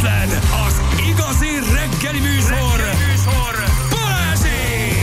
Független, 0.00 0.28
az 0.66 0.80
igazi 1.08 1.72
reggeli 1.74 2.18
műsor, 2.18 2.76
reggeli 2.76 3.10
műsor. 3.10 3.64
Balázsék! 3.90 4.94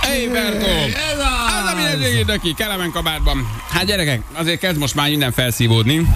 Hey! 0.00 0.26
Ez 0.34 1.18
a... 1.18 1.64
Ez 1.64 1.72
a 1.72 1.74
minőségi 1.76 2.24
döki, 2.24 2.54
kelemen 2.54 2.90
kabátban. 2.90 3.48
Hát 3.70 3.84
gyerekek, 3.84 4.20
azért 4.32 4.60
kezd 4.60 4.78
most 4.78 4.94
már 4.94 5.08
minden 5.08 5.32
felszívódni. 5.32 6.06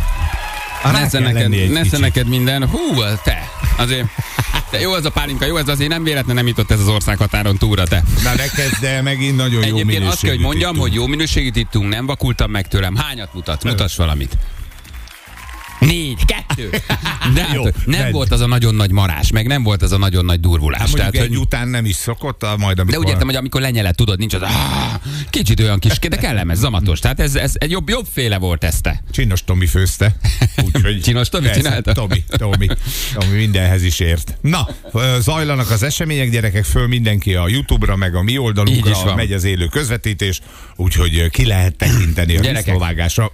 Nesze 0.92 1.18
neked, 1.18 1.70
nesze 1.70 1.98
neked 1.98 2.28
minden. 2.28 2.68
Hú, 2.68 2.94
te. 3.24 3.50
Azért 3.76 4.06
te 4.70 4.80
jó 4.80 4.94
ez 4.94 5.04
a 5.04 5.10
pálinka, 5.10 5.46
jó 5.46 5.56
ez 5.56 5.68
azért 5.68 5.90
nem 5.90 6.02
véletlen 6.02 6.34
nem 6.34 6.46
jutott 6.46 6.70
ez 6.70 6.80
az 6.80 6.88
ország 6.88 7.18
határon 7.18 7.56
túlra, 7.56 7.84
te. 7.84 8.02
Na 8.22 8.34
ne 8.34 8.46
kezd 8.48 8.84
el, 8.84 9.02
megint 9.02 9.36
nagyon 9.36 9.66
jó 9.66 9.76
Egyébként 9.76 10.06
azt 10.06 10.20
kell, 10.20 10.30
hogy 10.30 10.40
mondjam, 10.40 10.70
ittunk. 10.70 10.82
hogy 10.88 10.94
jó 10.94 11.06
minőségűt 11.06 11.56
ittunk, 11.56 11.88
nem 11.88 12.06
vakultam 12.06 12.50
meg 12.50 12.68
tőlem. 12.68 12.96
Hányat 12.96 13.34
mutat? 13.34 13.64
Mutass 13.64 13.96
valamit. 13.96 14.36
nii 15.80 16.09
Négy, 16.16 16.24
kettő. 16.24 16.70
De 17.34 17.44
hát, 17.44 17.54
Jó, 17.54 17.62
nem 17.62 18.00
menj. 18.00 18.12
volt 18.12 18.30
az 18.32 18.40
a 18.40 18.46
nagyon 18.46 18.74
nagy 18.74 18.90
marás, 18.90 19.30
meg 19.30 19.46
nem 19.46 19.62
volt 19.62 19.82
az 19.82 19.92
a 19.92 19.98
nagyon 19.98 20.24
nagy 20.24 20.40
durvulás. 20.40 20.80
Hát 20.80 20.92
Tehát, 20.92 21.14
egy 21.14 21.20
hogy 21.20 21.36
után 21.36 21.68
nem 21.68 21.84
is 21.84 21.94
szokott, 21.96 22.42
a- 22.42 22.56
majd 22.56 22.76
de 22.76 22.82
amikor... 22.82 23.00
úgy 23.04 23.08
értem, 23.08 23.26
hogy 23.26 23.36
amikor 23.36 23.60
lenyeled, 23.60 23.94
tudod, 23.94 24.18
nincs 24.18 24.34
az, 24.34 24.42
ah, 24.42 24.50
kicsit 25.30 25.60
olyan 25.60 25.78
kis, 25.78 25.98
de 25.98 26.16
kellemes, 26.16 26.56
zamatos. 26.56 26.98
Tehát 26.98 27.20
ez, 27.20 27.34
ez 27.34 27.52
egy 27.54 27.70
jobb, 27.70 27.88
jobb 27.88 28.06
féle 28.12 28.38
volt 28.38 28.64
ez 28.64 28.80
te. 28.80 29.02
Csinos 29.10 29.44
Tomi 29.44 29.66
főzte. 29.66 30.16
Úgyhogy 30.64 31.00
Csinos 31.00 31.28
Tomi 31.28 31.44
Persze, 31.44 31.60
csinálta? 31.60 31.92
Tomi, 31.92 32.24
Tomi, 32.28 32.66
Tomi 33.14 33.36
mindenhez 33.36 33.82
is 33.82 33.98
ért. 34.00 34.36
Na, 34.40 34.68
zajlanak 35.18 35.70
az 35.70 35.82
események, 35.82 36.30
gyerekek, 36.30 36.64
föl 36.64 36.86
mindenki 36.86 37.34
a 37.34 37.48
Youtube-ra, 37.48 37.96
meg 37.96 38.14
a 38.14 38.22
mi 38.22 38.38
oldalunkra 38.38 39.14
megy 39.14 39.32
az 39.32 39.44
élő 39.44 39.66
közvetítés, 39.66 40.40
úgyhogy 40.76 41.28
ki 41.30 41.46
lehet 41.46 41.76
tekinteni 41.76 42.36
a 42.36 42.40
Gyerekek. 42.40 42.78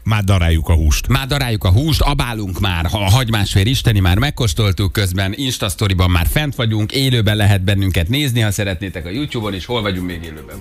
már 0.03 0.25
daráljuk 0.25 0.69
a 0.69 0.75
húst. 0.75 1.09
Már 1.09 1.27
daráljuk 1.27 1.65
a 1.65 1.71
húst, 1.71 2.01
abálunk 2.01 2.61
már, 2.67 2.87
ha 2.87 2.99
a 2.99 3.11
hagymásfér 3.11 3.67
isteni 3.67 4.01
már 4.01 4.19
megkóstoltuk, 4.19 4.93
közben 4.93 5.33
Instastoryban 5.37 6.11
már 6.11 6.27
fent 6.31 6.55
vagyunk, 6.55 6.93
élőben 6.93 7.37
lehet 7.37 7.65
bennünket 7.65 8.09
nézni, 8.09 8.41
ha 8.41 8.51
szeretnétek 8.51 9.07
a 9.07 9.11
YouTube-on 9.11 9.55
is. 9.55 9.65
Hol 9.65 9.83
vagyunk 9.83 10.07
még 10.07 10.23
élőben? 10.23 10.57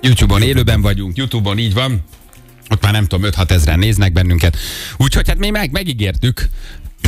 YouTube-on 0.00 0.42
élőben 0.42 0.80
vagyunk, 0.80 1.16
YouTube-on 1.16 1.58
így 1.58 1.74
van. 1.74 2.04
Ott 2.70 2.82
már 2.82 2.92
nem 2.92 3.06
tudom, 3.06 3.30
5-6 3.30 3.50
ezeren 3.50 3.78
néznek 3.78 4.12
bennünket. 4.12 4.56
Úgyhogy 4.96 5.28
hát 5.28 5.38
mi 5.38 5.50
meg, 5.50 5.70
megígértük, 5.70 6.48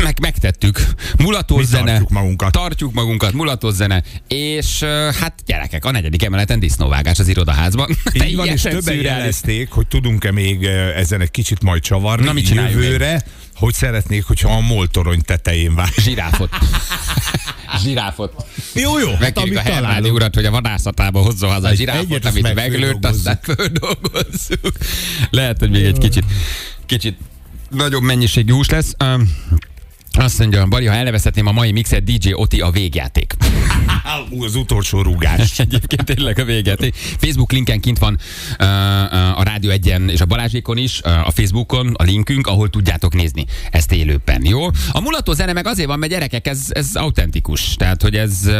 meg, 0.03 0.19
megtettük. 0.21 0.81
Mulatós 1.19 1.59
Mi 1.59 1.65
zene. 1.65 1.85
tartjuk 1.87 2.11
magunkat. 2.11 2.53
Tartjuk 2.53 2.93
magunkat, 2.93 3.33
mulatós 3.33 3.75
zene. 3.75 4.03
És 4.29 4.83
hát 5.21 5.35
gyerekek, 5.47 5.85
a 5.85 5.91
negyedik 5.91 6.23
emeleten 6.25 6.61
disznóvágás 6.61 7.19
az 7.19 7.29
irodaházban. 7.29 7.97
Így 8.13 8.37
van, 8.37 8.47
és 8.55 8.61
többen 8.63 8.81
szürreális. 8.83 9.05
jelezték, 9.05 9.71
hogy 9.71 9.87
tudunk-e 9.87 10.31
még 10.33 10.65
ezen 10.97 11.21
egy 11.21 11.31
kicsit 11.31 11.63
majd 11.63 11.83
csavarni 11.83 12.25
Na, 12.25 12.33
mit 12.33 12.49
jövőre, 12.49 13.23
hogy 13.55 13.75
szeretnék, 13.75 14.25
hogyha 14.25 14.51
a 14.53 14.61
moltorony 14.61 15.21
tetején 15.23 15.75
vár. 15.75 15.89
Zsiráfot. 16.01 16.51
Zsiráfot. 17.85 18.45
Jó, 18.75 18.99
jó, 18.99 19.11
hát 19.11 19.21
Megkérjük 19.21 19.57
a 19.57 19.61
amit 19.61 19.73
Hernádi 19.73 19.93
találunk. 19.93 20.15
urat, 20.15 20.35
hogy 20.35 20.45
a 20.45 20.51
vadászatába 20.51 21.21
hozza 21.21 21.47
haza 21.47 21.67
a 21.67 21.71
Egy- 21.71 21.77
zsiráfot, 21.77 22.05
egyet 22.05 22.25
azt 22.25 22.31
amit 22.33 22.43
meg 22.43 22.55
meglőtt, 22.55 23.05
aztán 23.07 23.39
földolgozzuk. 23.43 24.73
Lehet, 25.31 25.59
hogy 25.59 25.71
még 25.71 25.85
egy 25.85 25.99
kicsit, 25.99 26.25
kicsit 26.87 27.17
nagyobb 27.71 28.03
mennyiségű 28.03 28.53
hús 28.53 28.69
lesz. 28.69 28.93
Um, 29.05 29.31
azt 30.19 30.39
mondja, 30.39 30.67
Bari, 30.67 30.87
ha 30.87 30.95
elnevezhetném 30.95 31.47
a 31.47 31.53
mai 31.53 31.73
mixet, 31.73 32.05
DJ 32.05 32.33
Oti 32.33 32.61
a 32.61 32.71
végjáték. 32.71 33.35
Az 34.45 34.55
utolsó 34.55 35.03
rúgás. 35.03 35.59
Egyébként 35.59 36.05
tényleg 36.05 36.39
a 36.39 36.45
végjáték. 36.45 36.95
Facebook 36.95 37.53
linken 37.53 37.81
kint 37.81 37.99
van 37.99 38.19
a 39.37 39.43
Rádió 39.43 39.71
egyen 39.71 40.09
és 40.09 40.21
a 40.21 40.25
Balázsékon 40.25 40.77
is, 40.77 41.01
a 41.03 41.31
Facebookon 41.31 41.95
a 41.99 42.03
linkünk, 42.03 42.47
ahol 42.47 42.71
tudjátok 42.71 43.15
nézni 43.15 43.47
ezt 43.71 43.93
élőben, 43.93 44.45
jó? 44.45 44.67
A 44.93 45.01
mulató 45.01 45.33
zene 45.33 45.53
meg 45.53 45.67
azért 45.67 45.89
van, 45.89 45.99
mert 45.99 46.13
gyerekek, 46.13 46.47
ez, 46.47 46.67
ez 46.69 46.89
autentikus. 46.95 47.75
Tehát, 47.75 48.03
hogy 48.03 48.17
ez... 48.17 48.51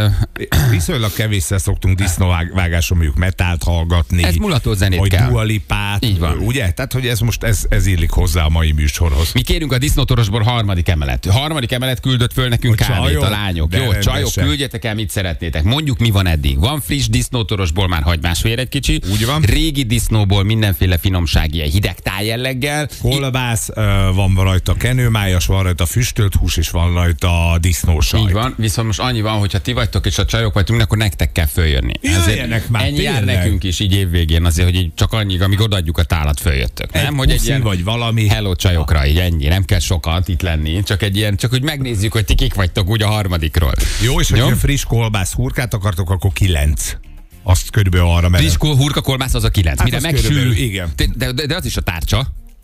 Viszonylag 0.71 1.13
kevésszer 1.13 1.61
szoktunk 1.61 1.97
disznóvágáson 1.97 2.97
mondjuk 2.97 3.19
metált 3.19 3.63
hallgatni. 3.63 4.25
Ez 4.25 4.35
mulató 4.35 4.75
zenét 4.75 4.99
vagy 4.99 5.11
kell. 5.11 5.29
dualipát. 5.29 6.05
Így 6.05 6.19
van. 6.19 6.39
Ugye? 6.39 6.71
Tehát, 6.71 6.93
hogy 6.93 7.07
ez 7.07 7.19
most 7.19 7.43
ez, 7.43 7.65
ez 7.69 7.87
illik 7.87 8.11
hozzá 8.11 8.45
a 8.45 8.49
mai 8.49 8.73
műsorhoz. 8.73 9.33
Mi 9.33 9.43
kérünk 9.43 9.73
a 9.73 9.79
disznótorosból 9.79 10.43
harmadik 10.43 10.89
emelet. 10.89 11.27
Harmadik 11.27 11.73
emelet 11.73 12.01
küldött 12.01 12.33
föl 12.33 12.49
nekünk 12.49 12.81
A 12.81 12.85
kávét 12.85 13.05
csajok? 13.05 13.23
a 13.23 13.31
lányok. 13.31 13.75
Jó, 13.75 13.99
csajok, 13.99 14.33
küldjetek 14.35 14.85
el, 14.85 14.95
mit 14.95 15.11
szeretnétek. 15.33 15.63
Mondjuk, 15.63 15.99
mi 15.99 16.11
van 16.11 16.27
eddig. 16.27 16.59
Van 16.59 16.81
friss 16.81 17.09
disznótorosból 17.09 17.89
már 17.89 18.03
hagymásvér 18.03 18.59
egy 18.59 18.69
kicsi. 18.69 19.01
Úgy 19.11 19.27
van. 19.27 19.43
Régi 19.43 19.83
disznóból 19.83 20.45
mindenféle 20.45 20.99
finomság, 20.99 21.55
ilyen 21.55 21.71
hideg 21.71 21.99
tájjelleggel. 21.99 22.89
Kolbász, 23.01 23.69
ö, 23.75 24.11
van 24.15 24.35
rajta 24.35 24.75
kenőmájas, 24.75 25.47
van 25.47 25.63
rajta 25.63 25.87
füstölt 25.87 26.35
hús, 26.35 26.57
és 26.57 26.71
van 26.71 26.95
rajta 26.95 27.59
disznósajt. 27.61 28.25
Így 28.25 28.33
van, 28.33 28.55
viszont 28.57 28.87
most 28.87 29.01
annyi 29.01 29.21
van, 29.21 29.39
hogyha 29.39 29.59
ti 29.59 29.73
vagytok 29.73 30.07
és 30.07 30.19
a 30.19 30.25
csajok 30.25 30.55
vagytok, 30.55 30.81
akkor 30.81 30.99
nektek 30.99 31.33
kell 31.33 31.47
följönni. 31.47 31.93
Jöjjenek 32.01 32.69
már, 32.69 32.85
ennyi 32.85 33.03
jár 33.03 33.25
nekünk 33.25 33.65
is 33.65 33.81
így 33.81 33.95
évvégén, 33.95 34.45
azért, 34.45 34.69
hogy 34.69 34.79
így 34.79 34.91
csak 34.95 35.13
annyi, 35.13 35.39
amíg 35.39 35.61
odaadjuk 35.61 35.99
a 35.99 36.03
tálat, 36.03 36.41
följöttök. 36.41 36.89
Egy 36.93 37.03
nem, 37.03 37.17
hogy 37.17 37.31
egy 37.31 37.45
ilyen 37.47 37.63
vagy 37.63 37.85
valami. 37.85 38.27
hello 38.27 38.55
csajokra, 38.55 39.07
így 39.07 39.19
ennyi, 39.19 39.47
nem 39.47 39.65
kell 39.65 39.79
sokat 39.79 40.29
itt 40.29 40.43
lenni, 40.43 40.83
csak 40.83 41.03
egy 41.03 41.17
ilyen, 41.17 41.37
csak 41.37 41.51
hogy 41.51 41.63
megnézzük, 41.63 42.13
hogy 42.13 42.25
ti 42.25 42.35
kik 42.35 42.55
vagytok 42.55 42.89
úgy 42.89 43.03
a 43.03 43.07
harmadikról. 43.07 43.73
Jó, 44.03 44.21
és 44.21 44.31
Jó? 44.31 44.37
hogyha 44.37 44.57
friss 44.57 44.85
kolbász 44.85 45.22
hurkát 45.31 45.75
akartok, 45.75 46.11
akkor 46.11 46.33
kilenc. 46.33 46.97
Azt 47.43 47.71
körülbelül 47.71 48.07
arra 48.07 48.29
megy. 48.29 48.41
Friss 48.41 48.57
hurka 48.57 49.01
kolbász 49.01 49.35
az 49.35 49.45
a 49.45 49.51
kilenc. 49.51 49.79
Hát 49.79 49.87
Mire 49.91 50.01
megsül. 50.01 50.53
igen. 50.53 50.91
De, 51.17 51.33
de, 51.33 51.47
de, 51.47 51.57
az 51.57 51.65
is 51.65 51.77
a 51.77 51.81
tárcsa. 51.81 52.17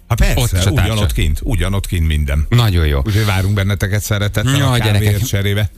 Ha 0.06 0.14
Ott 0.14 0.20
is 0.20 0.50
persze, 0.50 0.70
a 0.70 0.72
társa. 0.72 0.92
ugyanott 0.92 1.12
kint, 1.12 1.40
ugyanott 1.42 1.86
kint 1.86 2.06
minden. 2.06 2.46
Nagyon 2.48 2.86
jó. 2.86 2.98
Úgyhogy 3.06 3.24
várunk 3.26 3.54
benneteket 3.54 4.02
szeretettel 4.02 4.56
Ja, 4.56 4.70
a 4.70 4.78
gyerekek. 4.78 5.22
cserébe. 5.22 5.70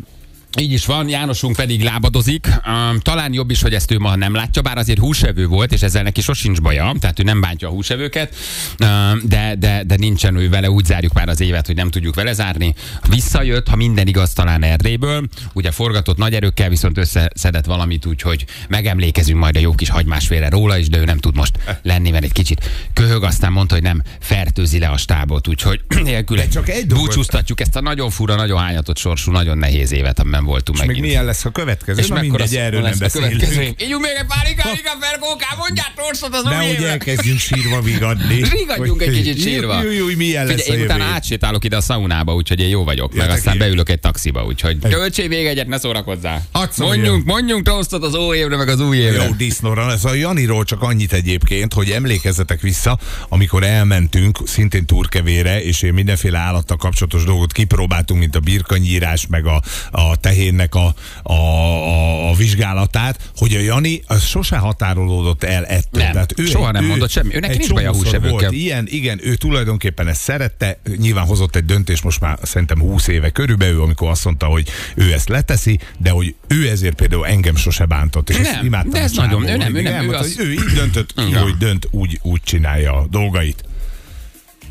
Így 0.59 0.73
is 0.73 0.87
van, 0.87 1.09
Jánosunk 1.09 1.57
pedig 1.57 1.83
lábadozik. 1.83 2.49
Um, 2.67 2.99
talán 3.01 3.33
jobb 3.33 3.51
is, 3.51 3.63
hogy 3.63 3.75
ezt 3.75 3.91
ő 3.91 3.99
ma 3.99 4.17
nem 4.17 4.35
látja, 4.35 4.63
bár 4.63 4.79
azért 4.79 4.99
húsevő 4.99 5.47
volt, 5.47 5.73
és 5.73 5.83
ezzel 5.83 6.03
neki 6.03 6.21
sosincs 6.21 6.61
baja, 6.61 6.95
tehát 7.01 7.19
ő 7.19 7.23
nem 7.23 7.41
bántja 7.41 7.69
a 7.69 7.71
húsevőket, 7.71 8.35
um, 8.81 9.21
de, 9.25 9.55
de, 9.59 9.83
de 9.87 9.97
nincsen 9.97 10.37
ő 10.37 10.49
vele, 10.49 10.71
úgy 10.71 10.85
zárjuk 10.85 11.13
már 11.13 11.29
az 11.29 11.41
évet, 11.41 11.67
hogy 11.67 11.75
nem 11.75 11.91
tudjuk 11.91 12.15
vele 12.15 12.33
zárni. 12.33 12.75
Visszajött, 13.09 13.69
ha 13.69 13.77
minden 13.77 14.07
igaz, 14.07 14.33
talán 14.33 14.63
Erdélyből, 14.63 15.27
ugye 15.53 15.71
forgatott 15.71 16.17
nagy 16.17 16.35
erőkkel, 16.35 16.69
viszont 16.69 16.99
összeszedett 16.99 17.65
valamit, 17.65 18.07
úgyhogy 18.07 18.45
megemlékezünk 18.69 19.39
majd 19.39 19.57
a 19.57 19.61
jó 19.61 19.75
kis 19.75 19.89
hagymásfélre 19.89 20.49
róla 20.49 20.79
is, 20.79 20.89
de 20.89 20.99
ő 20.99 21.05
nem 21.05 21.19
tud 21.19 21.37
most 21.37 21.59
lenni, 21.83 22.11
mert 22.11 22.25
egy 22.25 22.33
kicsit 22.33 22.71
köhög, 22.93 23.23
aztán 23.23 23.53
mondta, 23.53 23.75
hogy 23.75 23.83
nem 23.83 24.03
fertőzi 24.21 24.79
le 24.79 24.89
a 24.89 24.97
stábot, 24.97 25.49
úgyhogy 25.49 25.81
nélkül 26.03 26.49
csak 26.49 26.69
egy 26.69 26.87
búcsúztatjuk 26.87 27.61
ezt 27.61 27.77
a 27.77 27.81
nagyon 27.81 28.11
fura, 28.11 28.35
nagyon 28.35 28.59
hányatott 28.59 28.99
sorsú, 28.99 29.33
nagyon 29.33 29.59
nehéz 29.59 29.93
évet, 29.93 30.19
amiben 30.19 30.40
voltunk 30.45 30.79
És 30.79 30.85
még 30.85 31.01
milyen 31.01 31.25
lesz 31.25 31.45
a 31.45 31.51
következő? 31.51 32.01
És 32.01 32.09
Na 32.09 32.15
mekkora 32.15 32.39
mindegy, 32.43 32.57
erről 32.57 32.81
nem 32.81 32.93
a 32.95 32.99
beszélünk. 32.99 33.83
Ígyunk 33.83 34.03
még 34.03 34.13
egy 34.19 34.27
pár 34.27 34.47
igazika 34.51 34.97
fergóká, 35.01 35.47
mondját 35.59 35.93
torsot 35.97 36.35
az 36.35 36.45
új 36.45 36.51
Nehogy 36.51 36.73
évre. 36.73 36.89
elkezdjünk 36.89 37.39
sírva 37.39 37.81
vigadni. 37.81 38.35
Rigadjunk 38.59 39.03
egy 39.03 39.09
Hogy- 39.09 39.17
kicsit 39.17 39.41
sírva. 39.41 39.83
Jó, 39.83 39.91
jó, 39.91 40.09
jó, 40.09 40.17
milyen 40.17 40.47
lesz 40.47 40.63
Figyelj, 40.63 40.79
a 40.79 40.81
én 40.81 40.87
utána 40.87 41.05
átsétálok 41.05 41.65
ide 41.65 41.77
a 41.77 41.81
szaunába, 41.81 42.35
úgyhogy 42.35 42.61
én 42.61 42.69
jó 42.69 42.85
vagyok. 42.85 43.15
Meg 43.15 43.31
aztán 43.31 43.59
beülök 43.59 43.89
egy 43.89 44.01
taxiba, 44.01 44.45
úgyhogy 44.45 44.79
töltsél 44.79 45.29
még 45.29 45.47
egyet, 45.47 45.67
ne 45.67 45.79
szórakozzál. 45.79 46.47
Mondjunk, 46.77 47.25
mondjunk 47.25 47.65
tosztot 47.65 48.05
az 48.05 48.15
új 48.15 48.37
évre, 48.37 48.57
meg 48.57 48.69
az 48.69 48.81
új 48.81 48.97
évre. 48.97 49.25
Jó, 49.25 49.33
disznóra 49.33 49.87
lesz. 49.87 50.05
A 50.05 50.15
Janiról 50.15 50.65
csak 50.65 50.83
annyit 50.83 51.13
egyébként, 51.13 51.73
hogy 51.73 51.91
emlékezzetek 51.91 52.61
vissza, 52.61 52.99
amikor 53.29 53.63
elmentünk 53.63 54.39
szintén 54.45 54.87
turkevére, 54.87 55.63
és 55.63 55.83
én 55.83 55.93
mindenféle 55.93 56.39
állattal 56.39 56.77
kapcsolatos 56.77 57.25
dolgot 57.25 57.53
kipróbáltunk, 57.53 58.21
mint 58.21 58.37
a 58.37 58.41
birkanyírás, 58.41 59.27
meg 59.27 59.47
a, 59.47 59.63
a 59.91 60.17
tehénnek 60.35 60.75
a, 60.75 60.95
a, 61.23 61.33
a, 61.33 62.29
a 62.31 62.35
vizsgálatát, 62.35 63.31
hogy 63.37 63.55
a 63.55 63.59
Jani 63.61 64.03
az 64.07 64.25
sose 64.25 64.57
határolódott 64.57 65.45
el 65.45 65.65
ettől. 65.67 66.03
Nem, 66.13 66.47
soha 66.47 66.71
nem 66.73 66.85
mondott 66.85 67.11
semmi. 67.11 67.35
Őnek 67.35 67.51
egy 67.51 67.59
nincs 67.59 67.73
baj 67.73 67.87
a 67.87 67.93
húsevőkkel. 67.93 68.53
Ilyen, 68.53 68.87
igen, 68.91 69.21
ő 69.23 69.35
tulajdonképpen 69.35 70.09
ezt 70.09 70.21
szerette, 70.21 70.79
nyilván 70.97 71.27
hozott 71.27 71.57
egy 71.57 71.65
döntés 71.65 72.03
most 72.03 72.21
már 72.21 72.39
szerintem 72.43 72.81
20 72.81 73.07
éve 73.07 73.31
körülbelül, 73.31 73.83
amikor 73.83 74.09
azt 74.09 74.25
mondta, 74.25 74.47
hogy 74.47 74.69
ő 74.95 75.13
ezt 75.13 75.29
leteszi, 75.29 75.79
de 75.99 76.11
hogy 76.11 76.35
ő 76.49 76.69
ezért 76.69 76.95
például 76.95 77.27
engem 77.27 77.57
sose 77.57 77.85
bántott, 77.85 78.31
és 78.31 78.37
Nem, 78.37 78.65
imádtam. 78.65 78.91
de 78.91 79.01
ez 79.01 79.13
nagyon- 79.13 79.49
ő 79.49 79.57
nem, 79.57 79.75
ő 79.77 79.83
nem, 79.83 80.09
ő 80.11 80.15
az- 80.15 80.39
ő 80.39 80.53
így 80.53 80.73
döntött, 80.75 81.13
Ja. 81.31 81.41
hogy 81.43 81.57
dönt, 81.57 81.89
úgy, 81.91 82.19
úgy 82.23 82.41
csinálja 82.45 82.93
a 82.93 83.07
dolgait. 83.11 83.65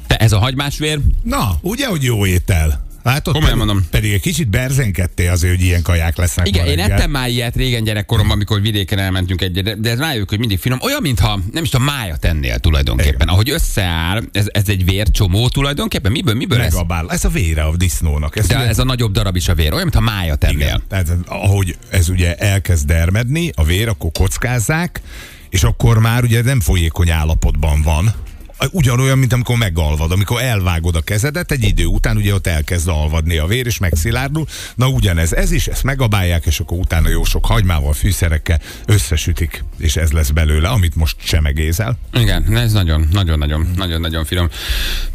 Te 0.08 0.16
ez 0.18 0.32
a 0.32 0.40
hagymásvér, 0.40 1.00
Na, 1.24 1.58
ugye, 1.62 1.88
hogy 1.88 2.04
jó 2.04 2.26
étel? 2.26 2.88
Hát 3.04 3.28
ott 3.28 3.34
Komolyan 3.34 3.58
mondom. 3.58 3.88
pedig 3.90 4.12
egy 4.14 4.22
kicsit 4.22 4.48
berzenkedtél 4.48 5.32
azért, 5.32 5.56
hogy 5.56 5.66
ilyen 5.66 5.82
kaják 5.82 6.18
lesznek 6.18 6.48
Igen, 6.48 6.66
én 6.68 6.76
reggel. 6.76 6.92
ettem 6.98 7.12
már 7.12 7.30
ilyet 7.30 7.56
régen 7.56 7.84
gyerekkoromban, 7.84 8.36
amikor 8.36 8.62
vidéken 8.62 9.00
elmentünk 9.00 9.42
egyre, 9.42 9.76
de, 9.76 9.90
ez 9.90 10.00
rájövök, 10.00 10.30
hogy 10.30 10.40
mindig 10.40 10.60
finom. 10.60 10.80
Olyan, 10.82 11.02
mintha 11.02 11.40
nem 11.52 11.64
is 11.64 11.74
a 11.74 11.80
mája 11.80 12.16
tennél 12.16 12.60
tulajdonképpen. 12.60 13.14
Igen. 13.16 13.28
Ahogy 13.28 13.50
összeáll, 13.50 14.22
ez, 14.32 14.46
ez 14.52 14.64
egy 14.70 14.86
vércsomó 14.86 15.50
tulajdonképpen. 15.50 16.12
Miből, 16.12 16.36
miből? 16.36 16.58
Megabál. 16.58 17.06
Ez 17.10 17.26
a 17.26 17.30
vére 17.30 17.64
a 17.64 17.78
disznónak. 17.78 18.36
Ez 18.36 18.48
De 18.48 18.56
ugye- 18.56 18.68
ez 18.68 18.80
a 18.80 18.84
nagyobb 18.84 19.12
darab 19.12 19.36
is 19.36 19.48
a 19.48 19.54
vér. 19.56 19.68
Olyan, 19.74 19.82
mintha 19.92 20.02
mája 20.02 20.36
tennél. 20.36 20.58
Igen. 20.60 20.84
Tehát 20.90 21.08
ahogy 21.26 21.78
ez 21.90 22.10
ugye 22.10 22.36
elkezd 22.36 22.86
dermedni, 22.88 23.52
a 23.56 23.64
vér, 23.64 23.88
akkor 23.88 24.12
kockázzák, 24.12 25.02
és 25.50 25.64
akkor 25.64 26.00
már 26.00 26.24
ugye 26.24 26.42
nem 26.44 26.60
folyékony 26.62 27.10
állapotban 27.10 27.82
van 27.82 28.14
Ugyanolyan, 28.72 29.18
mint 29.18 29.34
amikor 29.34 29.58
megalvad, 29.58 30.12
amikor 30.12 30.42
elvágod 30.42 30.96
a 30.96 31.02
kezedet, 31.02 31.52
egy 31.52 31.64
idő 31.64 31.86
után 31.86 32.18
ugye 32.18 32.34
ott 32.34 32.48
elkezd 32.48 32.88
alvadni 32.88 33.38
a 33.38 33.46
vér, 33.46 33.66
és 33.66 33.78
megszilárdul. 33.78 34.46
Na 34.76 34.88
ugyanez, 34.88 35.34
ez 35.34 35.52
is, 35.52 35.68
ezt 35.68 35.84
megabálják, 35.84 36.46
és 36.46 36.60
akkor 36.60 36.78
utána 36.78 37.10
jó 37.10 37.24
sok 37.24 37.46
hagymával, 37.46 37.94
fűszerekkel 37.94 38.62
összesütik, 38.86 39.64
és 39.78 39.96
ez 39.96 40.12
lesz 40.12 40.30
belőle, 40.30 40.68
amit 40.68 40.96
most 40.96 41.16
semegézel. 41.24 41.98
Igen, 42.14 42.56
ez 42.58 42.72
nagyon, 42.72 43.08
nagyon, 43.12 43.38
nagyon, 43.38 43.72
nagyon, 43.76 44.02
nagyon 44.02 44.26
finom. 44.26 44.50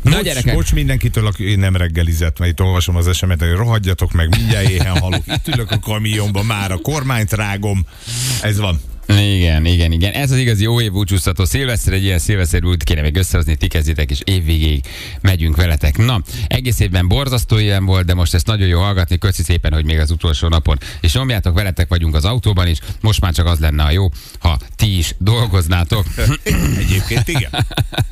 Na 0.02 0.10
Bocs, 0.10 0.22
gyerekek, 0.22 0.54
bocs 0.54 0.72
mindenkitől, 0.72 1.26
aki 1.26 1.54
nem 1.54 1.76
reggelizett, 1.76 2.38
mert 2.38 2.50
itt 2.50 2.60
olvasom 2.60 2.96
az 2.96 3.08
esemet, 3.08 3.40
hogy 3.40 3.52
rohadjatok 3.52 4.12
meg, 4.12 4.28
mindjárt 4.36 4.68
éhen 4.68 4.98
halok. 4.98 5.22
Itt 5.26 5.48
ülök 5.48 5.70
a 5.70 5.78
kamionban, 5.78 6.46
már 6.46 6.72
a 6.72 6.78
kormányt 6.78 7.32
rágom. 7.32 7.86
Ez 8.42 8.58
van. 8.58 8.80
Igen, 9.06 9.66
igen, 9.66 9.92
igen. 9.92 10.12
Ez 10.12 10.30
az 10.30 10.38
igazi 10.38 10.62
jó 10.62 10.80
év 10.80 10.92
búcsúztató 10.92 11.44
szilveszter, 11.44 11.92
egy 11.92 12.02
ilyen 12.02 12.18
szilveszter 12.18 12.64
út 12.64 12.82
kéne 12.82 13.00
még 13.00 13.16
összehozni, 13.16 13.56
ti 13.56 13.66
kezditek, 13.66 14.10
és 14.10 14.20
évvégéig 14.24 14.84
megyünk 15.20 15.56
veletek. 15.56 15.96
Na, 15.96 16.22
egész 16.46 16.80
évben 16.80 17.08
borzasztó 17.08 17.58
ilyen 17.58 17.84
volt, 17.84 18.06
de 18.06 18.14
most 18.14 18.34
ezt 18.34 18.46
nagyon 18.46 18.68
jó 18.68 18.80
hallgatni, 18.80 19.18
köszi 19.18 19.42
szépen, 19.42 19.72
hogy 19.72 19.84
még 19.84 19.98
az 19.98 20.10
utolsó 20.10 20.48
napon. 20.48 20.78
És 21.00 21.12
nyomjátok, 21.12 21.54
veletek 21.54 21.88
vagyunk 21.88 22.14
az 22.14 22.24
autóban 22.24 22.66
is, 22.66 22.78
most 23.00 23.20
már 23.20 23.32
csak 23.32 23.46
az 23.46 23.58
lenne 23.58 23.82
a 23.82 23.90
jó, 23.90 24.08
ha 24.38 24.58
ti 24.76 24.98
is 24.98 25.14
dolgoznátok. 25.18 26.06
Egyébként 26.78 27.28
igen. 27.28 27.50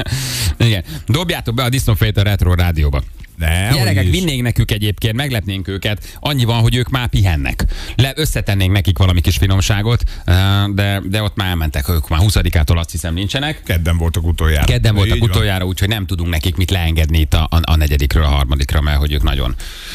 igen, 0.69 0.85
dobjátok 1.07 1.55
be 1.55 1.63
a 1.63 1.69
disznófejt 1.69 2.17
a 2.17 2.23
Retro 2.23 2.55
Rádióba. 2.55 3.03
De, 3.43 3.71
Gyerekek, 3.73 4.11
vinnénk 4.11 4.43
nekük 4.43 4.71
egyébként, 4.71 5.15
meglepnénk 5.15 5.69
őket. 5.69 6.17
Annyi 6.21 6.45
van, 6.45 6.61
hogy 6.61 6.75
ők 6.75 6.89
már 6.89 7.09
pihennek. 7.09 7.65
Le, 7.97 8.13
összetennénk 8.15 8.73
nekik 8.73 8.99
valami 8.99 9.21
kis 9.21 9.37
finomságot, 9.37 10.03
eh, 10.25 10.35
de, 10.75 11.03
de 11.05 11.23
ott 11.23 11.37
már 11.37 11.49
elmentek, 11.49 11.89
ők 11.89 12.09
már 12.09 12.21
20-ától 12.23 12.79
azt 12.79 12.91
hiszem 12.91 13.15
nincsenek. 13.15 13.63
Kedden 13.65 13.97
voltak 13.97 14.27
utoljára. 14.27 14.65
Kedden 14.65 14.95
voltak 14.95 15.17
Így 15.17 15.23
utoljára, 15.23 15.65
úgyhogy 15.65 15.89
nem 15.89 16.07
tudunk 16.07 16.31
nekik 16.31 16.57
mit 16.57 16.71
leengedni 16.71 17.19
itt 17.19 17.35
a, 17.35 17.49
a, 17.51 17.61
a 17.63 17.77
negyedikről 17.77 18.25
a 18.25 18.29
harmadikra, 18.29 18.81
mert 18.81 18.99
hogy 18.99 19.13
ők 19.13 19.23
nagyon 19.23 19.55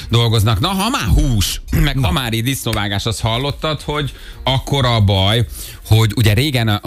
dolgoznak. 0.10 0.60
Na, 0.60 0.68
ha 0.68 0.90
már 0.90 1.08
hús, 1.08 1.62
meg 1.88 1.98
ha 2.02 2.12
már 2.12 2.34
így 2.34 2.44
disznóvágás, 2.44 3.06
azt 3.06 3.22
hallottad, 3.22 3.82
hogy 3.82 4.14
akkor 4.44 4.86
a 4.86 5.02
baj, 5.02 5.46
hogy 5.86 6.12
ugye 6.16 6.34
régen 6.34 6.68
a, 6.68 6.82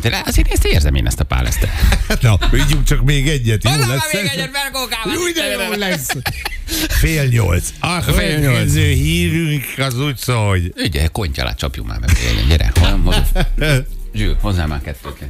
de 0.00 0.22
azért 0.26 0.52
ezt 0.52 0.64
érzem 0.64 0.94
én 0.94 1.06
ezt 1.06 1.20
a 1.20 1.24
pálesztet. 1.24 1.70
Na, 2.22 2.38
vigyünk 2.50 2.84
csak 2.84 3.02
még 3.04 3.28
egyet, 3.28 3.64
jó 3.64 3.70
Hozzá 3.70 3.86
lesz? 3.86 4.12
még 4.12 4.30
egyet 4.32 4.50
felkókával. 4.52 5.12
Jó, 5.14 5.20
de 5.34 5.64
jó 5.64 5.72
lesz. 5.88 6.06
Fél 6.88 7.24
nyolc. 7.24 7.68
A 7.80 8.00
Fél 8.00 8.38
nyolc. 8.38 8.72
hírünk 8.74 9.64
az 9.78 10.00
úgy 10.00 10.16
szól, 10.16 10.48
hogy... 10.48 10.72
Ugye, 10.76 11.06
kontyalát 11.06 11.58
csapjuk 11.58 11.86
már 11.86 11.98
meg. 11.98 12.10
Gyere. 12.48 12.72
Hol- 12.80 13.26
Zsül, 14.14 14.36
hozzá 14.40 14.66
már 14.66 14.80
kettőt. 14.82 15.28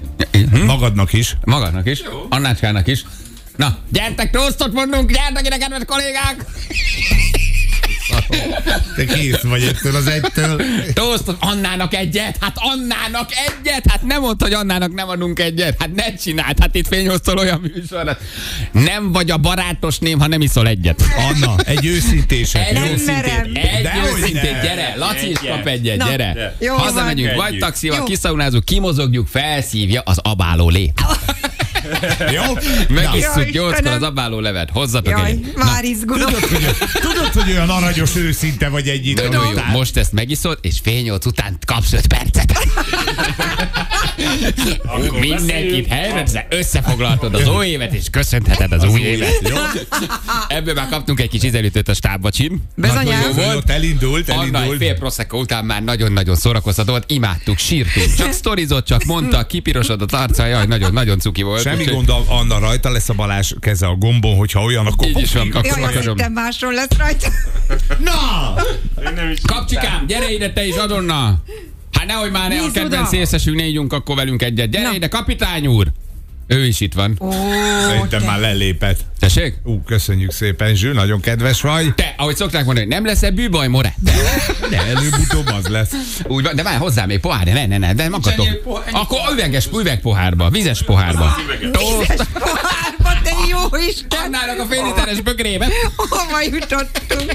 Hm? 0.50 0.65
Magadnak 0.65 1.12
is. 1.12 1.37
Magadnak 1.44 1.87
is, 1.87 2.03
Annácskának 2.29 2.87
is. 2.87 3.05
Na, 3.56 3.79
gyertek, 3.88 4.31
tosztot 4.31 4.73
mondunk, 4.73 5.12
gyertek 5.12 5.47
ide, 5.47 5.56
kedves 5.58 5.81
kollégák! 5.87 6.44
Te 8.96 9.04
kész 9.04 9.40
vagy 9.43 9.62
ettől 9.62 9.96
az 9.96 10.06
egytől. 10.06 10.62
Tosztot, 10.93 11.37
Annának 11.40 11.94
egyet, 11.94 12.37
hát 12.40 12.56
Annának 12.60 13.31
egyet, 13.46 13.84
hát 13.90 14.02
nem 14.02 14.20
mondta, 14.20 14.44
hogy 14.44 14.54
Annának 14.54 14.93
nem 14.93 15.08
adunk 15.08 15.38
egyet, 15.38 15.76
hát 15.78 15.94
ne 15.94 16.14
csináld, 16.14 16.60
hát 16.60 16.75
itt 16.75 16.87
fényosztól 16.87 17.38
olyan 17.38 17.60
műsor. 17.75 18.06
hát 18.06 18.20
Nem 18.72 19.12
vagy 19.12 19.31
a 19.31 19.37
barátos 19.37 19.99
ném, 19.99 20.20
ha 20.20 20.26
nem 20.26 20.40
iszol 20.40 20.69
egyet. 20.69 21.02
Anna, 21.31 21.56
egy 21.64 21.87
őszintések. 21.87 22.69
Egy 22.69 22.75
jó? 22.76 22.81
Nem 22.82 22.94
merem. 23.06 23.50
Egy 23.54 23.82
Dehogy 23.82 24.20
őszintén, 24.20 24.52
ne. 24.52 24.62
gyere, 24.62 24.94
Laci 24.96 25.31
is 25.31 25.38
kap 25.38 25.66
egyet, 25.66 25.96
Na, 25.96 26.08
gyere. 26.10 26.56
jó 26.60 26.75
Hazamegyünk, 26.75 27.34
van. 27.34 27.37
vagy 27.37 27.58
taxival, 27.58 28.02
kiszaunázunk, 28.05 28.64
kimozogjuk, 28.64 29.26
felszívja 29.28 30.02
az 30.05 30.19
abáló 30.22 30.69
lé. 30.69 30.93
Jó? 32.32 32.43
Megisszuk 32.88 33.50
nyolckor 33.50 33.70
Istenem. 33.73 33.93
az 33.93 34.02
abáló 34.02 34.40
levet, 34.40 34.70
hozzatok 34.73 35.19
Jaj, 35.19 35.31
egy. 35.31 35.52
már 35.56 35.84
izgulok. 35.84 36.31
Tudod, 36.31 36.49
hogy, 36.49 36.88
tudod, 37.00 37.32
hogy 37.32 37.50
olyan 37.52 37.70
aranyos 37.70 38.17
őszinte 38.17 38.69
vagy 38.69 38.88
egy 38.88 39.06
idő? 39.06 39.29
Most 39.73 39.96
ezt 39.96 40.12
megiszod, 40.12 40.58
és 40.61 40.79
fél 40.82 41.02
nyolc 41.02 41.26
után 41.26 41.58
kapsz 41.67 41.93
öt 41.93 42.06
percet. 42.06 42.52
Mindenkit 45.20 45.87
helyre, 45.87 46.47
összefoglaltad 46.50 47.35
az 47.35 47.49
új 47.49 47.67
évet, 47.67 47.93
és 47.93 48.06
köszönheted 48.11 48.73
az 48.73 48.85
új 48.85 49.00
évet. 49.00 49.49
Jó? 49.49 49.56
Ebből 50.49 50.75
már 50.75 50.88
kaptunk 50.88 51.20
egy 51.20 51.29
kis 51.29 51.43
ízelítőt 51.43 51.88
a. 51.88 52.19
Nagyon 52.75 53.05
jó 53.05 53.32
volt. 53.32 53.56
Ott 53.56 53.70
elindult, 53.70 54.29
Anna 54.29 54.43
egy 54.43 54.55
elindult. 54.55 54.79
fél 54.79 54.94
prosecco 54.94 55.38
után 55.38 55.64
már 55.64 55.82
nagyon-nagyon 55.82 56.37
szórakoztató 56.37 56.91
volt, 56.91 57.11
imádtuk, 57.11 57.59
sírtunk. 57.59 58.14
Csak 58.14 58.32
sztorizott, 58.43 58.87
csak 58.87 59.05
mondta, 59.05 59.47
kipirosodott 59.47 60.12
arca, 60.12 60.47
jaj, 60.47 60.67
nagyon-nagyon 60.67 61.19
cuki 61.19 61.43
volt. 61.43 61.62
Semmi 61.62 61.85
gond, 61.85 62.12
Anna 62.26 62.58
rajta 62.58 62.91
lesz 62.91 63.08
a 63.08 63.15
Balázs 63.15 63.53
keze 63.61 63.87
a 63.87 63.94
gombon, 63.94 64.37
hogyha 64.37 64.62
olyan, 64.62 64.87
akkor... 64.87 65.08
Így 65.08 65.20
is 65.20 65.32
van. 65.32 65.50
Akkor 65.53 65.65
Jaj, 65.65 65.82
akarom. 65.82 66.32
másról 66.32 66.73
lesz 66.73 66.97
rajta. 66.99 67.29
Na! 67.99 68.55
Kapcsikám, 69.47 70.06
gyere 70.06 70.31
ide 70.31 70.53
te 70.53 70.67
is 70.67 70.76
azonnal! 70.76 71.43
Hát 72.02 72.10
nehogy 72.10 72.31
már 72.31 72.49
ne 72.49 72.54
a 72.60 72.70
kedvenc 72.70 72.94
oda. 72.94 73.04
szélszesünk, 73.06 73.56
ne 73.56 73.66
ígyunk 73.66 73.93
akkor 73.93 74.16
velünk 74.16 74.43
egyet. 74.43 74.70
Gyere 74.70 74.88
Na. 74.88 74.94
ide, 74.94 75.08
kapitány 75.08 75.66
úr! 75.66 75.87
Ő 76.46 76.66
is 76.66 76.81
itt 76.81 76.94
van. 76.94 77.16
Ó, 77.20 77.31
Szerintem 77.87 78.20
te- 78.20 78.26
már 78.26 78.40
lelépett. 78.40 79.00
Tessék? 79.19 79.54
Ú, 79.64 79.82
köszönjük 79.82 80.31
szépen, 80.32 80.75
Zsű, 80.75 80.93
nagyon 80.93 81.20
kedves 81.20 81.60
vagy. 81.60 81.94
Te, 81.94 82.14
ahogy 82.16 82.37
szokták 82.37 82.64
mondani, 82.64 82.87
nem 82.87 83.04
lesz-e 83.04 83.31
bűbaj, 83.31 83.69
more? 83.69 83.94
De, 83.99 84.12
De 84.70 84.76
előbb-utóbb 84.87 85.46
az 85.46 85.66
lesz. 85.66 85.93
úgy 86.26 86.43
van, 86.44 86.56
de 86.56 86.62
várj 86.62 86.76
hozzá 86.76 87.04
még 87.06 87.20
pohár, 87.20 87.44
ne, 87.46 87.66
ne, 87.66 87.78
ne, 87.78 87.94
de 87.94 88.08
makatok. 88.08 88.46
Akkor 88.93 89.19
üveges, 89.32 89.69
üvegpohárba, 89.81 90.50
vizes 90.50 90.82
pohárba. 90.82 91.34
Tózt, 91.72 92.06
Pohárba, 92.06 92.25
jó 93.50 93.59
Isten! 93.89 94.21
annának 94.25 94.59
a 94.59 94.65
fél 94.65 94.85
literes 94.85 95.21
bögrébe. 95.21 95.67
Hova 95.97 96.43
jutottunk? 96.43 97.33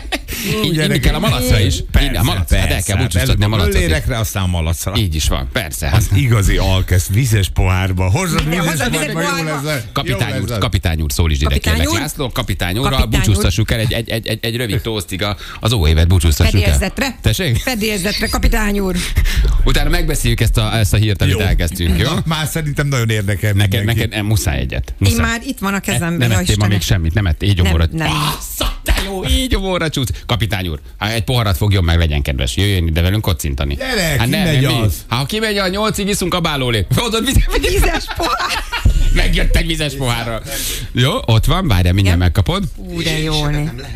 Így 0.64 0.76
inni 0.78 1.00
kell 1.00 1.14
a 1.14 1.20
malacra 1.20 1.60
is. 1.60 1.84
Inni 2.02 2.18
a 2.18 2.24
malac, 2.24 2.54
hát 2.54 2.72
el 2.72 2.84
kell 2.84 2.98
búcsúztatni 2.98 3.44
a 3.44 3.48
malacot. 3.48 3.74
is. 3.74 3.80
Lérekre, 3.80 4.18
aztán 4.18 4.44
a 4.44 4.48
malacra. 4.48 4.94
Így 4.98 5.16
is 5.16 5.28
van, 5.28 5.50
persze. 5.54 5.88
Hát. 5.88 6.04
Igazi 6.16 6.58
alkesz, 6.58 7.08
vizes 7.08 7.50
pohárba. 7.50 8.10
Hozzad 8.10 8.50
vizes 8.50 8.64
pohárba, 8.88 9.22
jó 9.22 9.28
pohárba. 9.28 9.62
lesz. 9.64 9.82
Kapitány 9.94 10.34
Jó 10.36 10.42
úr, 10.42 10.58
kapitány 10.58 11.02
úr, 11.02 11.12
szól 11.12 11.32
is 11.32 11.38
ide 11.38 11.46
Kapitány 11.48 11.74
kérlek. 11.74 11.94
úr? 11.94 12.00
László, 12.00 12.30
kapitány 12.30 12.78
úrral 12.78 13.06
búcsúztassuk 13.06 13.72
el 13.72 13.80
egy, 13.80 13.94
egy, 13.94 14.10
egy, 14.10 14.28
egy, 14.28 14.40
egy 14.42 14.56
rövid 14.56 14.82
toastig 14.82 15.24
a- 15.24 15.38
az 15.60 15.74
óévet 15.74 16.08
búcsúztassuk 16.08 16.56
el. 16.56 16.62
Fedélzetre? 16.62 17.18
Tessék? 17.22 17.58
Fedélzetre, 17.58 18.28
kapitány 18.28 18.80
úr. 18.80 18.96
Utána 19.64 19.90
megbeszéljük 19.90 20.40
ezt 20.40 20.58
a, 20.58 20.76
ezt 20.78 20.94
a 20.94 20.98
hírt, 20.98 21.22
amit 21.22 21.34
Jó. 21.34 21.40
elkezdtünk, 21.40 22.00
jó? 22.00 22.10
Már 22.26 22.48
szerintem 22.48 22.88
nagyon 22.88 23.10
érdekel 23.10 23.54
Neked, 23.54 23.84
neked 23.86 24.22
muszáj 24.24 24.60
egyet. 24.60 24.94
Én 25.00 25.16
már 25.16 25.42
itt 25.46 25.60
van 25.60 25.74
a 25.74 25.80
nem 26.00 26.18
kezemben, 26.18 26.32
jó 26.32 26.38
ettél 26.38 26.56
ma 26.60 26.68
még 26.68 26.82
semmit, 26.82 27.14
nem 27.14 27.26
ettél, 27.26 27.50
így 27.50 27.56
Nem, 27.56 27.66
gyomorra. 27.66 27.86
nem. 27.92 28.08
Ah, 28.08 28.34
jó, 29.06 29.26
így 29.26 29.50
gyomorra 29.50 29.90
csúsz. 29.90 30.08
Kapitány 30.26 30.68
úr, 30.68 30.80
hát 30.98 31.12
egy 31.14 31.24
poharat 31.24 31.58
fogjon 31.58 31.84
meg, 31.84 31.98
legyen 31.98 32.22
kedves. 32.22 32.56
Jöjjön 32.58 32.88
ide 32.88 33.02
velünk 33.02 33.22
kocintani. 33.22 33.76
Gyere, 33.76 34.02
hát 34.02 34.24
kimegy 34.24 34.60
mi? 34.60 34.66
az. 34.66 35.06
Hát, 35.08 35.20
ha 35.20 35.26
kimegy 35.26 35.58
a 35.58 35.68
nyolcig, 35.68 36.08
iszunk 36.08 36.34
a 36.34 36.40
bálólé. 36.40 36.86
Hozod 36.96 37.26
vizet, 37.26 37.58
Vizes 37.62 38.06
pohár. 38.18 38.64
megjött 39.14 39.56
egy 39.56 39.68
vizes 39.68 39.94
pohárra. 39.96 40.42
Jó, 40.92 41.12
ott 41.26 41.46
van, 41.46 41.68
várjál, 41.68 41.94
mindjárt 41.94 42.20
megkapod. 42.20 42.64
Ú, 42.76 43.02
de 43.02 43.20
jó. 43.20 43.34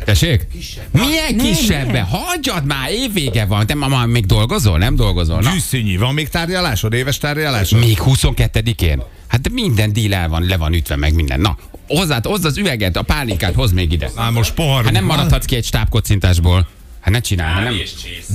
Tessék? 0.06 0.48
Milyen 0.92 1.36
Nem, 1.36 1.46
kisebbe? 1.46 1.92
nem. 1.92 2.06
Hagyjad 2.06 2.66
már, 2.66 2.90
évvége 2.92 3.46
van. 3.46 3.66
Te 3.66 3.76
ma, 3.76 3.88
ma 3.88 4.06
még 4.06 4.26
dolgozol? 4.26 4.78
Nem 4.78 4.96
dolgozol? 4.96 5.40
Na, 5.42 5.52
Gyűszínyi, 5.52 5.98
van 5.98 6.14
még 6.14 6.30
tárgyalásod, 6.30 6.94
éves 6.94 7.18
tárgyalásod? 7.18 7.80
még 7.80 7.98
22-én? 8.06 9.02
Hát 9.28 9.42
de 9.42 9.50
minden 9.54 9.94
díl 9.94 10.14
el 10.14 10.28
van, 10.30 10.44
le 10.44 10.58
van 10.58 10.74
ütve 10.74 10.96
meg 10.96 11.14
minden. 11.14 11.40
Na, 11.40 11.58
hozzád, 11.98 12.26
hozd 12.26 12.46
az 12.46 12.58
üveget, 12.58 12.96
a 12.98 13.02
pálinkát, 13.02 13.54
hozd 13.54 13.74
még 13.74 13.92
ide. 13.92 14.10
Már 14.16 14.32
most 14.32 14.54
pohar. 14.54 14.84
Hát 14.84 14.94
nem 14.94 15.06
maradhatsz 15.06 15.46
ki 15.46 15.56
egy 15.56 15.66
stábkocintásból. 15.66 16.68
Hát 17.02 17.14
ne 17.14 17.20
csinálj, 17.20 17.54
hanem 17.54 17.76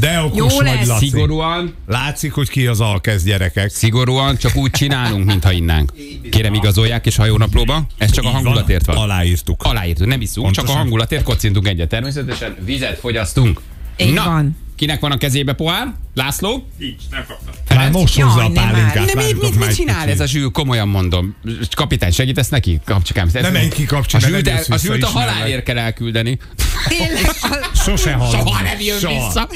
De 0.01 0.21
okos 0.21 0.37
Jó 0.39 0.47
vagy, 0.47 0.65
lesz. 0.65 0.87
Laci. 0.87 1.09
szigorúan, 1.09 1.75
Látszik, 1.87 2.33
hogy 2.33 2.49
ki 2.49 2.67
az 2.67 2.81
alkesz 2.81 3.23
gyerekek. 3.23 3.71
szigorúan, 3.71 4.37
csak 4.37 4.57
úgy 4.57 4.71
csinálunk, 4.71 5.25
mintha 5.25 5.53
innánk. 5.53 5.93
Kérem 6.31 6.55
igazolják 6.55 7.07
és 7.07 7.17
hajónaplóba. 7.17 7.87
Ez 7.99 8.11
csak 8.11 8.25
a 8.25 8.27
Így 8.27 8.33
van. 8.35 8.43
hangulatért 8.43 8.87
van. 8.87 8.97
Aláírtuk. 8.97 9.63
Aláírtuk, 9.63 10.07
nem 10.07 10.21
iszunk, 10.21 10.47
csak 10.47 10.55
a 10.55 10.57
Pontosan. 10.57 10.77
hangulatért 10.81 11.23
kocintunk 11.23 11.69
egyet. 11.69 11.89
Természetesen 11.89 12.57
vizet 12.65 12.99
fogyasztunk. 12.99 13.61
Így 13.97 14.13
Na, 14.13 14.25
van. 14.25 14.57
Kinek 14.77 15.01
van 15.01 15.11
a 15.13 15.17
kezébe 15.17 15.53
pohár? 15.53 15.95
László? 16.15 16.69
Nincs, 16.79 17.03
nem 17.11 17.25
kaptam. 17.29 17.55
Már 17.79 17.91
most 17.91 18.17
Jaj, 18.17 18.29
hozza 18.29 18.45
a 18.45 18.49
nem 18.49 18.53
pálinkát. 18.53 19.15
Nem, 19.15 19.25
mit, 19.25 19.43
mit, 19.43 19.59
mit 19.59 19.69
egy 19.69 19.75
csinál 19.75 20.09
ez 20.09 20.21
a 20.21 20.27
zsűl? 20.27 20.51
Komolyan 20.51 20.89
mondom. 20.89 21.37
Kapitány, 21.77 22.13
segítesz 22.13 22.49
neki? 22.49 22.81
Kapcsikám. 22.85 23.29
Ne 23.33 23.51
menj 23.51 23.69
ki, 23.69 23.85
kapcsi, 23.85 24.17
A 24.17 24.21
zsűlt, 24.21 24.45
nem 24.45 24.57
el, 24.57 24.65
a, 24.69 24.77
zsűlt 24.77 25.03
a 25.03 25.07
halálért 25.07 25.63
kell 25.63 25.79
elküldeni. 25.79 26.39
Tényleg, 26.89 27.31
Sose 27.75 28.13
hallom. 28.13 28.47
Soha 28.47 28.63
nem 28.63 28.81
jön 28.81 28.99
Soha. 28.99 29.27
vissza. 29.27 29.49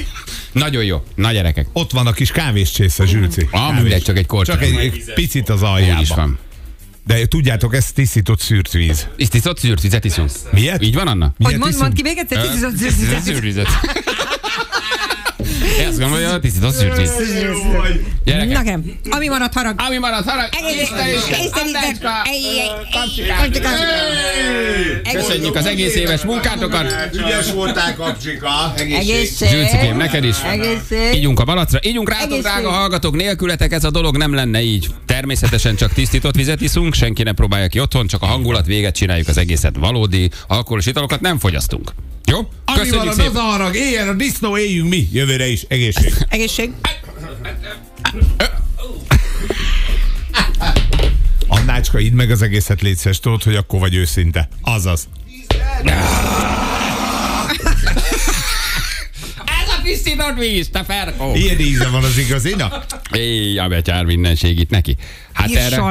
Nagyon 0.53 0.85
jó. 0.85 1.05
Na 1.15 1.33
gyerekek. 1.33 1.67
Ott 1.73 1.91
van 1.91 2.07
a 2.07 2.13
kis 2.13 2.31
kávéscsésze, 2.31 3.07
Zsülci. 3.07 3.49
Ah, 3.51 3.61
Kávés. 3.61 3.81
mindegy, 3.81 4.03
csak 4.03 4.17
egy 4.19 4.27
kortyol. 4.27 4.57
Csak 4.57 4.65
egy, 4.65 4.77
egy 4.77 5.13
picit 5.15 5.49
az 5.49 5.61
Úgy 5.63 5.69
aljában. 5.69 6.03
is 6.03 6.09
van. 6.09 6.39
De 7.07 7.27
tudjátok, 7.27 7.75
ez 7.75 7.93
tisztított 7.93 8.41
szűrt 8.41 8.73
víz. 8.73 9.09
Isztiszott 9.17 9.59
szűrt 9.59 9.81
vizet 9.81 10.05
iszunk. 10.05 10.31
Miért? 10.53 10.83
Így 10.83 10.95
van, 10.95 11.07
Anna? 11.07 11.33
hogy 11.39 11.59
mond, 11.59 11.77
mond 11.79 11.93
ki 11.93 12.03
még 12.03 12.19
egyszer? 12.19 12.45
Szűrt 13.25 13.41
vizet. 13.41 13.69
Én 15.79 15.87
azt 15.87 15.99
gondolja, 15.99 16.31
hogy 16.31 16.41
tisztított 16.41 16.75
szürvíz. 16.75 17.13
Gyerekek. 18.25 18.53
Nekem. 18.57 18.85
Ami 19.11 19.29
maradt 19.29 19.55
harag. 19.55 19.75
Ami 19.87 19.99
maradt, 19.99 20.29
harag! 20.29 20.49
Isten, 20.83 21.09
Isten! 21.09 21.71
Kapcsikám. 22.91 23.51
Köszönjük 25.13 25.55
az 25.55 25.67
egész 25.67 25.95
éves 25.95 26.23
munkátokat! 26.23 27.09
Ügyes 27.13 27.53
voltál, 27.53 27.95
kapcsika. 27.95 28.73
Egészség. 28.77 29.49
Zsülcikém, 29.49 29.97
neked 29.97 30.25
is. 30.25 30.37
Egészség. 30.51 31.15
Ígyunk 31.15 31.41
a 31.41 31.45
balacra, 31.45 31.79
ígyunk 31.83 32.11
rátok, 32.11 32.41
drága 32.41 32.71
hallgatók, 32.71 33.17
nélkületek 33.17 33.73
ez 33.73 33.85
a 33.85 33.91
dolog 33.91 34.17
nem 34.17 34.35
lenne 34.35 34.63
így. 34.63 34.87
Természetesen 35.07 35.77
csak 35.77 35.93
tisztított 35.93 36.35
vizet 36.35 36.61
iszunk, 36.61 36.95
senki 36.95 37.23
ne 37.23 37.33
próbálja 37.33 37.67
ki 37.69 37.81
otthon, 37.81 38.07
csak 38.07 38.23
a 38.23 38.27
hangulat 38.27 38.67
véget 38.67 38.95
csináljuk 38.95 39.29
az 39.29 39.39
egészet. 39.39 39.77
Valódi 39.77 40.31
alkoholos 40.47 40.87
italokat 40.87 41.21
nem 41.21 41.39
fogyasztunk. 41.39 41.93
Jó? 42.25 42.39
Ami 42.39 42.79
Köszönjük 42.79 42.95
marad, 42.95 43.15
szépen! 43.15 43.31
az 43.31 43.37
a 43.37 43.41
harag. 43.41 43.75
Éljen 43.77 44.09
a 44.09 44.13
disznó, 44.13 44.59
éljünk 44.59 44.89
mi. 44.89 45.09
Jövőre 45.13 45.47
is. 45.49 45.60
Egészség. 45.69 46.13
Egészség. 46.29 46.71
Annácska, 51.49 51.99
idd 51.99 52.13
meg 52.13 52.31
az 52.31 52.43
egészet 52.43 52.81
létszes, 52.81 53.21
tudod, 53.21 53.43
hogy 53.43 53.55
akkor 53.55 53.81
vagy 53.81 53.95
őszinte. 53.95 54.49
Azaz. 54.63 55.09
Ez 59.45 59.69
a 59.79 59.83
tisztított 59.83 60.39
víz, 60.39 60.69
te 60.69 60.85
ferkó! 60.85 61.35
Ilyen 61.35 61.61
íze 61.61 61.89
van 61.89 62.05
az 62.05 62.19
igazinak. 62.19 62.87
Éj, 63.13 63.59
a 63.59 63.69
betyár 63.69 64.05
minden 64.05 64.35
segít 64.35 64.71
neki. 64.71 64.97
Hát 65.33 65.51
erre... 65.51 65.83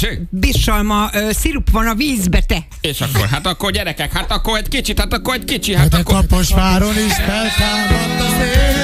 Tessék? 0.00 0.20
Birsalma 0.30 1.10
ö, 1.12 1.30
szirup 1.32 1.70
van 1.70 1.86
a 1.86 1.94
vízbe, 1.94 2.40
te. 2.40 2.66
És 2.80 3.00
akkor, 3.00 3.26
hát 3.26 3.46
akkor 3.46 3.72
gyerekek, 3.72 4.12
hát 4.12 4.30
akkor 4.30 4.58
egy 4.58 4.68
kicsit, 4.68 4.98
hát 4.98 5.12
akkor 5.12 5.34
egy 5.34 5.44
kicsi, 5.44 5.74
hát 5.74 5.88
De 5.88 5.96
akkor... 5.96 6.14
Kaposváron 6.14 6.94
is 7.06 7.14
feltámadt 7.14 8.20
a 8.20 8.28
szél. 8.38 8.75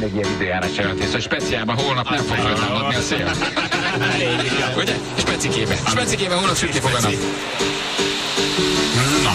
Még 0.00 0.14
ilyen 0.14 0.32
időjárás 0.34 0.76
jelentést, 0.76 1.12
hogy 1.12 1.22
speciálban 1.22 1.76
holnap 1.76 2.10
nem 2.10 2.24
fog 2.24 2.36
föltámadni 2.36 2.94
a 2.94 3.00
szél. 3.00 3.30
Ugye? 4.76 4.94
Specikébe. 5.18 5.76
Specikébe 5.86 6.34
holnap 6.34 6.56
sütni 6.56 6.80
fog 6.80 6.90
a 6.94 7.00
nap. 7.00 7.12
Na, 9.22 9.32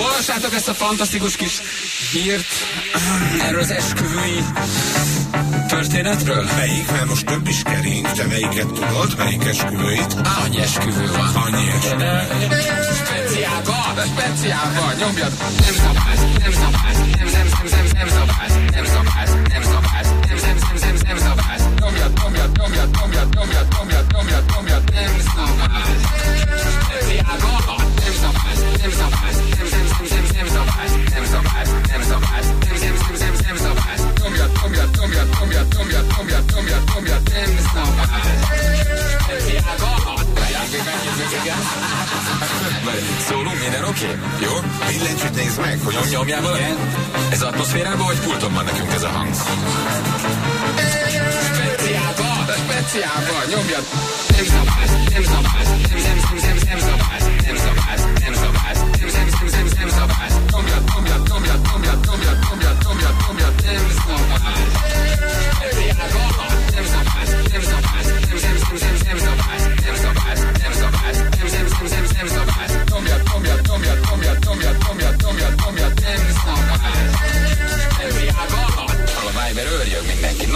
olvassátok 0.00 0.54
ezt 0.54 0.68
a 0.68 0.74
fantasztikus 0.74 1.36
kis 1.36 1.60
hírt 2.12 2.46
erről 3.42 3.60
az 3.60 3.70
esküvői 3.70 4.44
történetről? 5.68 6.48
Melyik? 6.56 6.90
Mert 6.90 7.06
most 7.06 7.26
több 7.26 7.48
is 7.48 7.62
kering. 7.62 8.10
Te 8.10 8.26
melyiket 8.26 8.66
tudod? 8.66 9.14
Melyik 9.16 9.44
esküvőit? 9.44 10.14
Annyi 10.44 10.60
esküvő 10.60 11.06
van. 11.06 11.44
Annyi 11.44 11.70
esküvő. 11.76 13.09
obiad, 14.00 14.08
specja, 14.08 14.58
bo 14.74 14.82
nie 14.98 15.06
obiad. 15.06 15.32
Nem 15.60 15.74
zabaz, 15.74 16.20
nem 16.42 16.52
zabaz, 16.52 16.98
nem, 17.18 17.28
nem, 17.34 17.46
nem, 17.48 17.68
nem, 17.70 17.86
nem 17.94 18.08
zabaz, 18.08 18.52
nem 18.72 18.86
zabaz, 18.86 19.30
nem 19.52 19.64
zabaz, 19.64 20.06
nem, 20.28 20.38
nem, 20.44 20.56
nem, 20.56 20.76
nem, 20.80 20.96
nem 21.06 21.18
zabaz. 21.18 21.62
Obiad, 21.86 22.12
obiad, 22.26 22.58
obiad, 22.64 22.90
obiad, 23.04 23.36
obiad, 23.36 23.68
obiad, 23.80 24.06
obiad, 24.18 24.44
obiad, 24.58 24.84
nem 24.94 25.20
zabaz. 25.20 25.88
Specja, 26.84 27.36
bo 27.42 27.76
nem 28.00 28.14
zabaz, 28.22 28.58
nem 28.80 28.92
zabaz, 29.00 29.36
nem, 29.56 29.66
nem, 29.72 29.86
nem, 29.90 30.12
nem, 30.12 30.24
nem 30.34 30.48
zabaz, 30.54 30.90
nem 31.12 31.24
zabaz, 31.32 31.68
nem 31.90 32.02
zabaz, 32.10 32.46
nem, 32.64 32.76
nem, 32.82 32.94
nem, 33.00 33.14
nem, 33.20 33.34
nem 33.46 33.56
zabaz. 33.64 34.00
Obiad, 34.26 34.52
obiad, 34.64 34.90
obiad, 35.02 35.28
obiad, 35.42 35.68
obiad, 35.80 36.06
obiad, 36.20 36.44
obiad, 36.58 36.84
obiad, 36.96 37.22
nem 37.32 37.50
zabaz. 37.72 38.28
Specja, 39.22 39.74
bo 39.80 40.29
Szólunk, 43.28 43.60
minden 43.60 43.84
oké? 43.84 44.18
Jó? 44.40 44.50
Billentyűt 44.88 45.34
nézd 45.34 45.60
meg, 45.60 45.78
hogy 45.84 45.94
az... 45.94 46.10
nyomjál 46.10 46.42
valami? 46.42 46.74
Ez 47.30 47.42
atmoszférában 47.42 48.06
vagy 48.06 48.18
pulton 48.20 48.52
van 48.52 48.64
nekünk 48.64 48.92
ez 48.92 49.02
a 49.02 49.08
hang? 49.08 49.34
Speciálban! 51.52 52.44
Speciálban 52.64 53.44
nyomjad. 53.50 53.84
Nem 54.36 54.44
szabály, 54.44 54.86
nem 55.12 55.22
szabály, 55.22 55.64
nem, 55.64 55.98
nem, 56.06 56.16
nem, 56.16 56.46
nem, 56.46 56.56
nem 56.68 56.78
szabály, 56.88 57.20
nem 57.46 57.56
szabály, 57.66 57.98
nem 58.24 58.34
szabály, 58.42 58.74
nem, 59.00 59.08
nem, 59.14 59.28
nem, 59.40 59.56
nem, 59.56 59.66
nem 59.78 59.88
szabály. 59.98 60.30
Nyomjad, 60.52 60.82
nyomjad, 60.94 61.22
nyomjad, 61.28 61.60
nyomjad, 61.70 61.98
nyomjad, 62.06 62.38
nyomjad, 62.48 62.76
nyomjad, 62.84 63.14
nyomjad, 63.26 63.54
nem 63.64 63.84
szabály. 64.06 64.59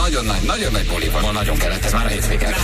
Nagyon 0.05 0.25
nagy, 0.25 0.43
nagyon 0.43 0.73
nagy 0.73 0.87
buli 0.87 1.09
van. 1.09 1.33
Nagyon 1.33 1.57
kellett 1.57 1.85
ez 1.85 1.93
már 1.93 2.05
a 2.05 2.09
hétvége. 2.09 2.55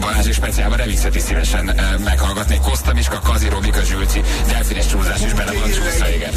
Balázsi 0.00 0.32
speciálban 0.32 0.76
remixet 0.76 1.14
is 1.14 1.22
szívesen 1.22 1.70
eh, 1.70 1.98
meghallgatnék. 1.98 2.60
Koszta 2.60 2.92
Miska, 2.92 3.20
Kazi 3.20 3.48
Robika, 3.48 3.82
Zsülci, 3.82 4.20
delfines 4.48 4.86
csúszás 4.86 5.20
is 5.24 5.32
bele 5.32 5.52
van 5.52 5.70
csúszva, 5.70 6.08
igen. 6.08 6.32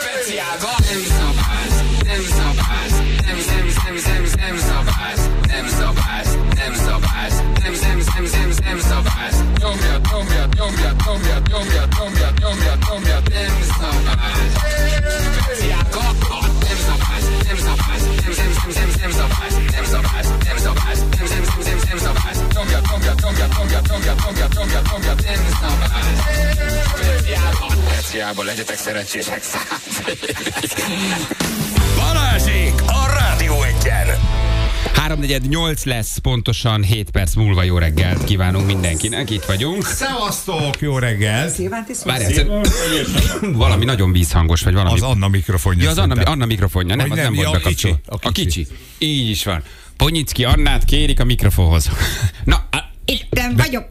Speciálban 0.00 0.74
nem 0.90 1.02
szabály, 1.18 1.68
nem 2.04 2.22
szabály, 2.38 2.88
nem, 3.26 3.36
nem, 3.46 3.66
nem, 3.84 3.94
nem, 4.04 4.22
nem 4.36 4.58
szabály, 4.58 4.77
speciálban 28.28 28.44
legyetek 28.44 28.76
szerencsések 28.76 29.42
száz 29.42 30.02
Balázsék 31.96 32.72
a 32.86 33.06
Rádió 33.18 33.62
Egyen. 33.62 34.06
348 34.94 35.84
lesz, 35.84 36.18
pontosan 36.18 36.82
7 36.82 37.10
perc 37.10 37.34
múlva 37.34 37.62
jó 37.62 37.78
reggelt 37.78 38.24
kívánunk 38.24 38.66
mindenkinek, 38.66 39.30
itt 39.30 39.44
vagyunk. 39.44 39.84
Szevasztok, 39.86 40.80
jó 40.80 40.98
reggel! 40.98 41.50
Várjál, 42.04 42.32
szer- 42.32 42.48
valami 43.64 43.84
nagyon 43.84 44.12
vízhangos, 44.12 44.62
vagy 44.62 44.74
valami. 44.74 44.94
Az 44.94 45.02
Anna 45.02 45.28
mikrofonja. 45.28 45.82
ja, 45.82 45.90
az 45.90 45.98
Anna. 45.98 46.22
Anna 46.22 46.46
mikrofonja, 46.46 46.94
nem, 46.94 47.08
Vagy 47.08 47.18
az 47.18 47.24
nem, 47.24 47.34
nem, 47.34 47.42
volt 47.42 47.46
ja, 47.46 47.50
a 47.50 47.62
bekapcsolva. 47.62 47.96
kicsi, 47.96 48.10
a 48.22 48.28
A 48.28 48.32
kicsi. 48.32 48.66
Így 48.98 49.30
is 49.30 49.44
van. 49.44 49.62
Ponyicki 49.96 50.44
Annát 50.44 50.84
kérik 50.84 51.20
a 51.20 51.24
mikrofonhoz. 51.24 51.90
Na, 52.44 52.68
a, 52.70 52.84
Itten 53.38 53.56
vagyok. 53.56 53.84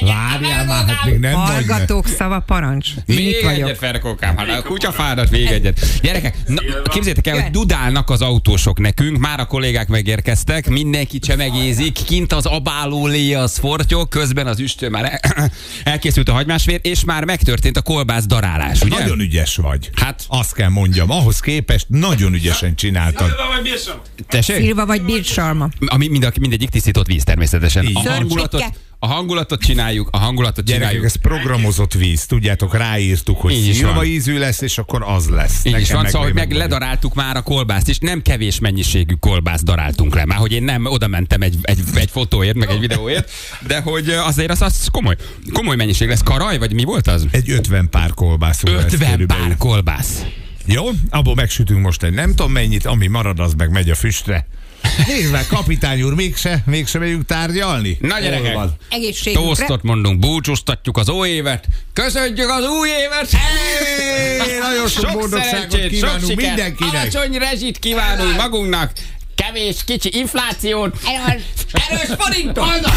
Várjál 0.00 0.64
már, 0.64 0.86
hát 0.86 1.04
még 1.04 1.18
nem 1.18 1.32
vagy. 1.32 1.50
Hallgatók 1.50 2.08
szava 2.08 2.40
parancs. 2.40 2.88
még 3.06 3.18
Itt 3.18 3.34
egyet, 3.34 3.42
vagyok. 3.42 3.76
Ferkókám, 3.76 4.36
hát 4.36 4.58
a 4.58 4.62
kutyafáradt 4.62 5.30
még 5.30 5.46
egyet. 5.46 6.00
Gyerekek, 6.02 6.36
na, 6.46 6.60
képzeljétek 6.82 7.26
el, 7.26 7.40
hogy 7.42 7.50
dudálnak 7.50 8.10
az 8.10 8.22
autósok 8.22 8.78
nekünk, 8.78 9.18
már 9.18 9.40
a 9.40 9.44
kollégák 9.44 9.88
megérkeztek, 9.88 10.68
mindenki 10.68 11.18
csemegézik, 11.18 11.92
kint 11.92 12.32
az 12.32 12.46
abáló 12.46 13.06
lé 13.06 13.32
az 13.32 13.58
fortyog, 13.58 14.08
közben 14.08 14.46
az 14.46 14.60
üstő 14.60 14.88
már 14.88 15.20
el- 15.22 15.50
elkészült 15.94 16.28
a 16.28 16.32
hagymásvér, 16.32 16.80
és 16.82 17.04
már 17.04 17.24
megtörtént 17.24 17.76
a 17.76 17.82
kolbász 17.82 18.26
darálás, 18.26 18.82
ugye? 18.82 18.98
Nagyon 18.98 19.20
ügyes 19.20 19.56
vagy. 19.56 19.90
Hát- 19.94 20.24
Azt 20.28 20.54
kell 20.54 20.68
mondjam, 20.68 21.10
ahhoz 21.10 21.40
képest 21.40 21.86
nagyon 21.88 22.34
ügyesen 22.34 22.74
csináltad. 22.74 23.30
Tessék? 24.28 24.56
Szilva 24.56 24.86
vagy 24.86 25.02
bírsalma. 25.02 25.68
Ami 25.86 26.08
mind, 26.08 26.32
mindegyik 26.40 26.68
tisztított 26.68 27.06
víz 27.06 27.24
természetesen. 27.24 27.84
Így. 27.84 27.96
A 28.06 28.10
hangulatot. 28.10 28.64
A 29.04 29.06
hangulatot 29.06 29.60
csináljuk, 29.62 30.08
a 30.10 30.18
hangulatot 30.18 30.64
Gyerekek, 30.64 30.88
csináljuk. 30.88 31.04
ez 31.04 31.16
programozott 31.16 31.92
víz, 31.92 32.26
tudjátok, 32.26 32.76
ráírtuk, 32.76 33.40
hogy 33.40 33.52
Így 33.52 33.66
is 33.68 33.76
szilva 33.76 33.92
van. 33.94 34.04
ízű 34.04 34.38
lesz, 34.38 34.60
és 34.60 34.78
akkor 34.78 35.02
az 35.06 35.28
lesz. 35.28 35.64
Így 35.64 35.80
is 35.80 35.92
van, 35.92 36.06
szóval, 36.06 36.22
hogy 36.22 36.34
meg 36.34 36.52
ledaráltuk 36.52 37.14
már 37.14 37.36
a 37.36 37.42
kolbászt, 37.42 37.88
és 37.88 37.98
nem 37.98 38.22
kevés 38.22 38.58
mennyiségű 38.58 39.14
kolbászt 39.20 39.64
daráltunk 39.64 40.14
le. 40.14 40.24
Már 40.24 40.38
hogy 40.38 40.52
én 40.52 40.62
nem 40.62 40.84
oda 40.86 41.06
mentem 41.08 41.42
egy, 41.42 41.56
egy, 41.62 41.80
egy 41.94 42.10
fotóért, 42.10 42.56
meg 42.56 42.70
egy 42.70 42.80
videóért, 42.80 43.30
de 43.66 43.80
hogy 43.80 44.08
azért 44.10 44.50
az, 44.50 44.62
az 44.62 44.88
komoly, 44.90 45.16
komoly 45.52 45.76
mennyiség 45.76 46.08
lesz. 46.08 46.22
Karaj, 46.22 46.58
vagy 46.58 46.72
mi 46.72 46.84
volt 46.84 47.06
az? 47.06 47.26
Egy 47.30 47.50
50 47.50 47.88
pár 47.88 48.10
kolbászú 48.14 48.66
lesz 48.68 48.92
50 48.92 49.10
körülbelül. 49.10 49.46
pár 49.46 49.56
kolbász. 49.56 50.24
Jó, 50.66 50.84
abból 51.10 51.34
megsütünk 51.34 51.80
most 51.80 52.02
egy 52.02 52.12
nem 52.12 52.28
tudom 52.28 52.52
mennyit, 52.52 52.86
ami 52.86 53.06
marad, 53.06 53.40
az 53.40 53.52
meg 53.56 53.70
megy 53.70 53.90
a 53.90 53.94
füstre. 53.94 54.46
Nézd 55.06 55.30
meg, 55.30 55.46
kapitány 55.46 56.02
úr, 56.02 56.14
mégse, 56.14 56.62
mégse 56.66 56.98
megyünk 56.98 57.26
tárgyalni? 57.26 57.96
Na 58.00 58.20
gyerekek? 58.20 58.56
Egészségünkre. 58.90 59.54
Toasztot 59.54 59.82
mondunk, 59.82 60.18
búcsúztatjuk 60.18 60.96
az 60.96 61.08
új 61.08 61.28
évet, 61.28 61.64
köszöntjük 61.92 62.50
az 62.50 62.64
új 62.68 62.88
évet! 62.88 63.30
Hey, 63.30 64.58
nagyon 64.58 64.88
sok 64.88 65.12
boldogságot 65.12 65.86
kívánunk 65.86 66.34
mindenkinek. 66.34 66.94
alacsony 66.94 67.38
rezsit 67.38 67.78
kívánunk 67.78 68.36
magunknak, 68.36 68.92
kevés, 69.34 69.76
kicsi 69.84 70.10
inflációt, 70.12 70.96
erős 71.72 72.08
forintot! 72.18 72.90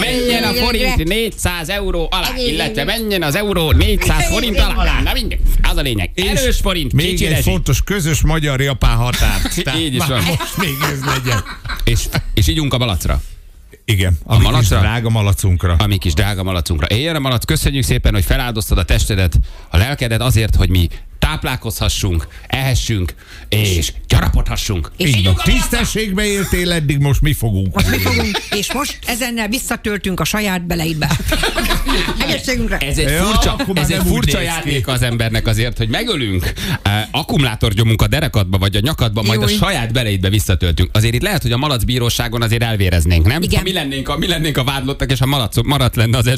Menjen 0.00 0.42
a 0.42 0.52
forint 0.52 1.04
400 1.04 1.68
euró 1.68 2.08
alá, 2.10 2.28
illetve 2.36 2.84
menjen 2.84 3.22
az 3.22 3.34
euró 3.34 3.72
400 3.72 4.26
forint 4.28 4.58
alá. 4.58 5.00
Na 5.02 5.12
mindegy, 5.12 5.40
az 5.62 5.76
a 5.76 5.80
lényeg. 5.80 6.10
Erős 6.14 6.56
forint, 6.56 6.92
Még 6.92 7.22
egy 7.22 7.28
rezsi. 7.28 7.42
fontos 7.42 7.82
közös 7.82 8.20
magyar-japán 8.20 8.96
határ. 8.96 9.40
Így 9.80 9.94
is 9.94 10.06
van. 10.06 10.22
Most 10.22 10.56
még 10.56 10.76
ez 10.92 11.04
legyen. 11.04 11.44
És, 11.84 12.00
és 12.34 12.48
ígyunk 12.48 12.74
a 12.74 12.78
malacra. 12.78 13.22
Igen, 13.84 14.18
a, 14.24 14.34
a 14.34 14.36
kis 14.36 14.44
malacra? 14.46 14.80
drága 14.80 15.10
malacunkra. 15.10 15.76
a 15.78 15.86
mi 15.86 15.96
kis 15.96 16.14
drága 16.14 16.42
malacunkra. 16.42 16.86
Éljen 16.86 17.16
a 17.16 17.18
malac, 17.18 17.44
köszönjük 17.44 17.84
szépen, 17.84 18.14
hogy 18.14 18.24
feláldoztad 18.24 18.78
a 18.78 18.84
testedet, 18.84 19.38
a 19.70 19.76
lelkedet 19.76 20.20
azért, 20.20 20.54
hogy 20.56 20.68
mi 20.68 20.88
táplálkozhassunk, 21.30 22.26
ehessünk, 22.46 23.14
és 23.48 23.92
gyarapodhassunk. 24.08 24.90
És 24.96 25.08
Így 25.08 25.24
van. 25.24 25.34
Tisztességbe 25.44 26.24
éltél 26.24 26.72
eddig, 26.72 26.98
most 26.98 27.20
mi 27.20 27.32
fogunk? 27.32 27.74
Most 27.74 27.90
mi 27.90 27.96
fogunk, 27.96 28.38
és 28.54 28.72
most 28.72 28.98
ezennel 29.06 29.48
visszatöltünk 29.48 30.20
a 30.20 30.24
saját 30.24 30.66
beleidbe. 30.66 31.10
Egészségünkre. 32.28 32.76
Ez 32.78 32.98
egy 32.98 33.08
Ja, 33.08 33.24
furcsa, 33.24 33.56
ez 33.74 33.90
egy 33.90 34.02
furcsa 34.06 34.40
játék 34.40 34.88
az 34.88 35.02
embernek 35.02 35.46
azért, 35.46 35.78
hogy 35.78 35.88
megölünk, 35.88 36.52
uh, 36.84 36.92
akkumulátorgyomunk 37.10 38.02
a 38.02 38.06
derekadba 38.06 38.58
vagy 38.58 38.76
a 38.76 38.80
nyakadba, 38.82 39.22
majd 39.22 39.42
a 39.42 39.48
Júj. 39.48 39.58
saját 39.58 39.92
beleidbe 39.92 40.28
visszatöltünk. 40.28 40.90
Azért 40.92 41.14
itt 41.14 41.22
lehet, 41.22 41.42
hogy 41.42 41.52
a 41.52 41.56
malacbíróságon 41.56 42.42
azért 42.42 42.62
elvéreznénk, 42.62 43.26
nem? 43.26 43.42
Igen. 43.42 43.58
Ha 43.58 43.62
mi 43.62 43.72
lennénk 43.72 44.08
a, 44.08 44.16
mi 44.16 44.26
lennénk 44.26 44.56
a 44.56 44.64
vádlottak, 44.64 45.10
és 45.10 45.20
a 45.20 45.26
malac, 45.26 45.62
maradt 45.64 45.96
lenne 45.96 46.18
az. 46.18 46.28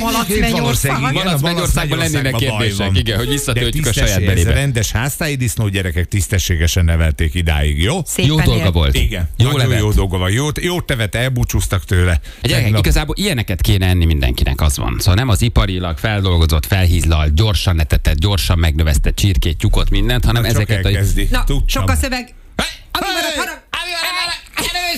Malac 0.00 0.28
mennyország. 0.40 0.98
igen, 0.98 1.12
Malac 1.12 1.42
a 1.42 1.46
Mennyországban 1.46 1.98
lennének 1.98 2.34
kérdések, 2.34 2.98
igen, 2.98 3.16
hogy 3.18 3.28
visszatöltjük 3.28 3.86
a 3.86 3.92
saját 4.06 4.24
belébe. 4.24 4.50
Ez 4.50 4.56
rendes 4.56 4.90
háztáji 4.92 5.34
disznó 5.34 5.68
gyerekek 5.68 6.08
tisztességesen 6.08 6.84
nevelték 6.84 7.34
idáig, 7.34 7.82
jó? 7.82 8.00
Szépen 8.04 8.30
Jó 8.30 8.40
dolga 8.40 8.62
élt. 8.64 8.72
volt. 8.74 8.94
Igen, 8.94 9.28
Jó 9.36 9.50
nagyon 9.50 9.78
jó 9.78 9.92
dolga 9.92 10.18
van. 10.18 10.30
Jót, 10.30 10.60
jót 10.62 10.84
tevet, 10.86 11.14
elbúcsúztak 11.14 11.84
tőle. 11.84 12.20
Gyerekek, 12.42 12.62
Tegnap- 12.64 12.84
igazából 12.84 13.14
ilyeneket 13.18 13.60
kéne 13.60 13.86
enni 13.86 14.04
mindenkinek, 14.04 14.60
az 14.60 14.76
van. 14.76 14.96
Szóval 14.98 15.14
nem 15.14 15.28
az 15.28 15.42
iparilag 15.42 15.98
feldolgozott, 15.98 16.66
felhízlalt, 16.66 17.34
gyorsan 17.34 17.76
netetett, 17.76 18.18
gyorsan 18.18 18.58
megnövesztett 18.58 19.16
csirkét, 19.16 19.56
tyúkot, 19.58 19.90
mindent, 19.90 20.24
hanem 20.24 20.42
Csak 20.42 20.50
ezeket 20.52 20.84
a... 20.84 20.88
elkezdi. 20.88 21.28
Na, 21.30 21.44
Tudtam. 21.44 21.66
sok 21.82 21.90
a 21.90 21.94
szöveg. 21.94 22.34
Hey! 22.56 22.66
Ami 22.92 23.06
marad, 23.36 23.60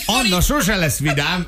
harag. 0.07 0.25
Anna 0.27 0.41
sose 0.41 0.77
lesz 0.77 0.99
vidám. 0.99 1.47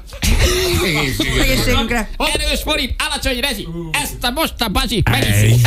Egészségünkre. 1.40 2.09
Erős 2.33 2.61
forint, 2.64 2.94
alacsony 2.98 3.40
rezsi, 3.40 3.68
ezt 4.03 4.25
a 4.25 4.31
most 4.31 4.55
a 4.59 4.68
bazsi, 4.68 5.03
Hey. 5.11 5.20
megiszik. 5.20 5.66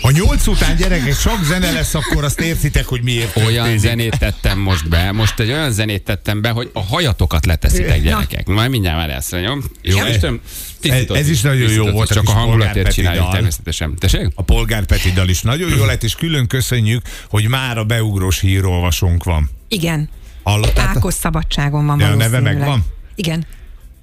Ha 0.00 0.10
nyolc 0.10 0.46
után 0.46 0.76
gyerekek 0.76 1.14
sok 1.14 1.44
zene 1.44 1.70
lesz, 1.72 1.94
akkor 1.94 2.24
azt 2.24 2.40
értitek, 2.40 2.84
hogy 2.86 3.02
miért 3.02 3.36
Olyan 3.36 3.46
történik. 3.48 3.78
zenét 3.78 4.18
tettem 4.18 4.58
most 4.58 4.88
be, 4.88 5.12
most 5.12 5.40
egy 5.40 5.50
olyan 5.50 5.72
zenét 5.72 6.02
tettem 6.02 6.40
be, 6.40 6.48
hogy 6.50 6.70
a 6.72 6.82
hajatokat 6.82 7.46
leteszitek 7.46 8.02
gyerekek. 8.02 8.46
Majd 8.46 8.70
mindjárt 8.70 8.96
már 8.96 9.08
lesz, 9.08 9.32
jó? 9.32 9.38
Jó. 9.82 10.06
Istenem, 10.06 10.40
tisztított- 10.90 11.16
Ez 11.16 11.28
is 11.28 11.40
nagyon 11.40 11.70
jó 11.70 11.90
volt, 11.90 12.12
Csak 12.12 12.28
a 12.28 12.32
hangulatért 12.32 12.92
csináljuk 12.92 13.30
természetesen. 13.30 13.94
Tessék? 13.98 14.28
A 14.34 14.42
Polgár 14.42 14.84
Peti 14.84 15.12
dal 15.12 15.28
is 15.28 15.40
nagyon 15.42 15.76
jó 15.76 15.84
lett, 15.84 16.02
és 16.02 16.14
külön 16.14 16.46
köszönjük, 16.46 17.02
hogy 17.28 17.48
már 17.48 17.78
a 17.78 17.84
beugrós 17.84 18.40
hírolvasónk 18.40 19.24
van. 19.24 19.50
Igen. 19.68 20.08
Hallottátok? 20.42 20.96
Ákos 20.96 21.14
szabadságon 21.14 21.86
van 21.86 22.00
Ja, 22.00 22.06
a 22.06 22.14
neve 22.14 22.40
megvan? 22.40 22.84
Igen, 23.14 23.46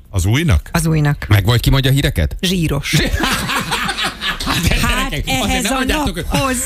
Az 0.09 0.25
újnak? 0.25 0.69
az 0.71 0.85
újnak. 0.85 1.25
Meg 1.29 1.45
vagy 1.45 1.59
ki 1.59 1.69
mondja 1.69 1.89
a 1.89 1.93
híreket? 1.93 2.35
Zsíros. 2.41 2.95
Hát 4.81 5.13
azért 5.13 5.27
ehhez 5.29 5.63
nem 5.63 5.75
a 5.75 5.83
naphoz. 5.83 6.57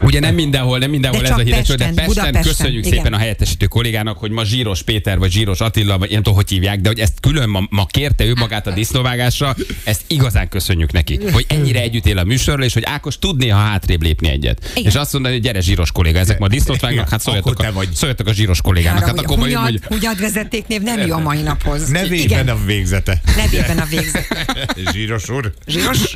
Ugye 0.00 0.20
nem 0.20 0.34
mindenhol, 0.34 0.78
nem 0.78 0.90
mindenhol 0.90 1.20
De 1.20 1.28
ez 1.28 1.38
a 1.38 1.40
híres, 1.40 1.66
de 1.66 1.74
Pesten, 1.74 1.94
Pesten 1.94 2.06
Budapesten, 2.06 2.42
köszönjük 2.42 2.86
igen. 2.86 2.98
szépen 2.98 3.12
a 3.12 3.18
helyettesítő 3.18 3.66
kollégának, 3.66 4.18
hogy 4.18 4.30
ma 4.30 4.44
Zsíros 4.44 4.82
Péter 4.82 5.18
vagy 5.18 5.30
Zsíros 5.30 5.60
Attila, 5.60 5.98
vagy 5.98 6.10
nem 6.10 6.22
tudom, 6.22 6.34
hogy 6.34 6.48
hívják, 6.48 6.80
de 6.80 6.88
hogy 6.88 6.98
ezt 6.98 7.20
külön 7.20 7.48
ma, 7.48 7.66
ma 7.70 7.86
kérte 7.86 8.24
ő 8.24 8.34
magát 8.34 8.66
a 8.66 8.70
disznóvágásra, 8.70 9.56
ezt 9.84 10.02
igazán 10.06 10.48
köszönjük 10.48 10.92
neki. 10.92 11.18
Hogy 11.32 11.44
ennyire 11.48 11.80
együtt 11.80 12.06
él 12.06 12.18
a 12.18 12.24
műsorral, 12.24 12.64
és 12.64 12.72
hogy 12.72 12.84
Ákos 12.84 13.18
tudné, 13.18 13.48
ha 13.48 13.58
hátrébb 13.58 14.02
lépni 14.02 14.28
egyet. 14.28 14.70
Igen. 14.74 14.90
És 14.90 14.94
azt 14.94 15.12
mondani, 15.12 15.34
hogy 15.34 15.42
gyere 15.42 15.60
Zsíros 15.60 15.92
kolléga, 15.92 16.18
ezek 16.18 16.38
ma 16.38 16.48
disznót 16.48 16.80
vágnak, 16.80 17.08
hát 17.08 17.20
szóljatok 17.20 17.58
a, 17.58 17.72
vagy. 17.72 17.88
szóljatok 17.94 18.26
a 18.26 18.32
Zsíros 18.32 18.60
kollégának. 18.60 19.04
Hát 19.04 19.18
akkor 19.18 19.38
majd, 19.38 19.54
hogy 19.54 19.64
Hunyad, 19.64 19.84
hunyad 19.84 20.20
vezetéknév 20.20 20.80
nem 20.80 21.06
jó 21.06 21.14
a 21.14 21.18
mai 21.18 21.42
naphoz. 21.42 21.88
Nevében 21.88 22.48
a 22.48 22.64
végzete. 22.64 23.20
nevében 23.36 23.78
a 23.78 23.84
végzet. 23.84 24.26
Zsíros 24.92 25.28
úr. 25.28 25.52
Zsíros? 25.66 26.14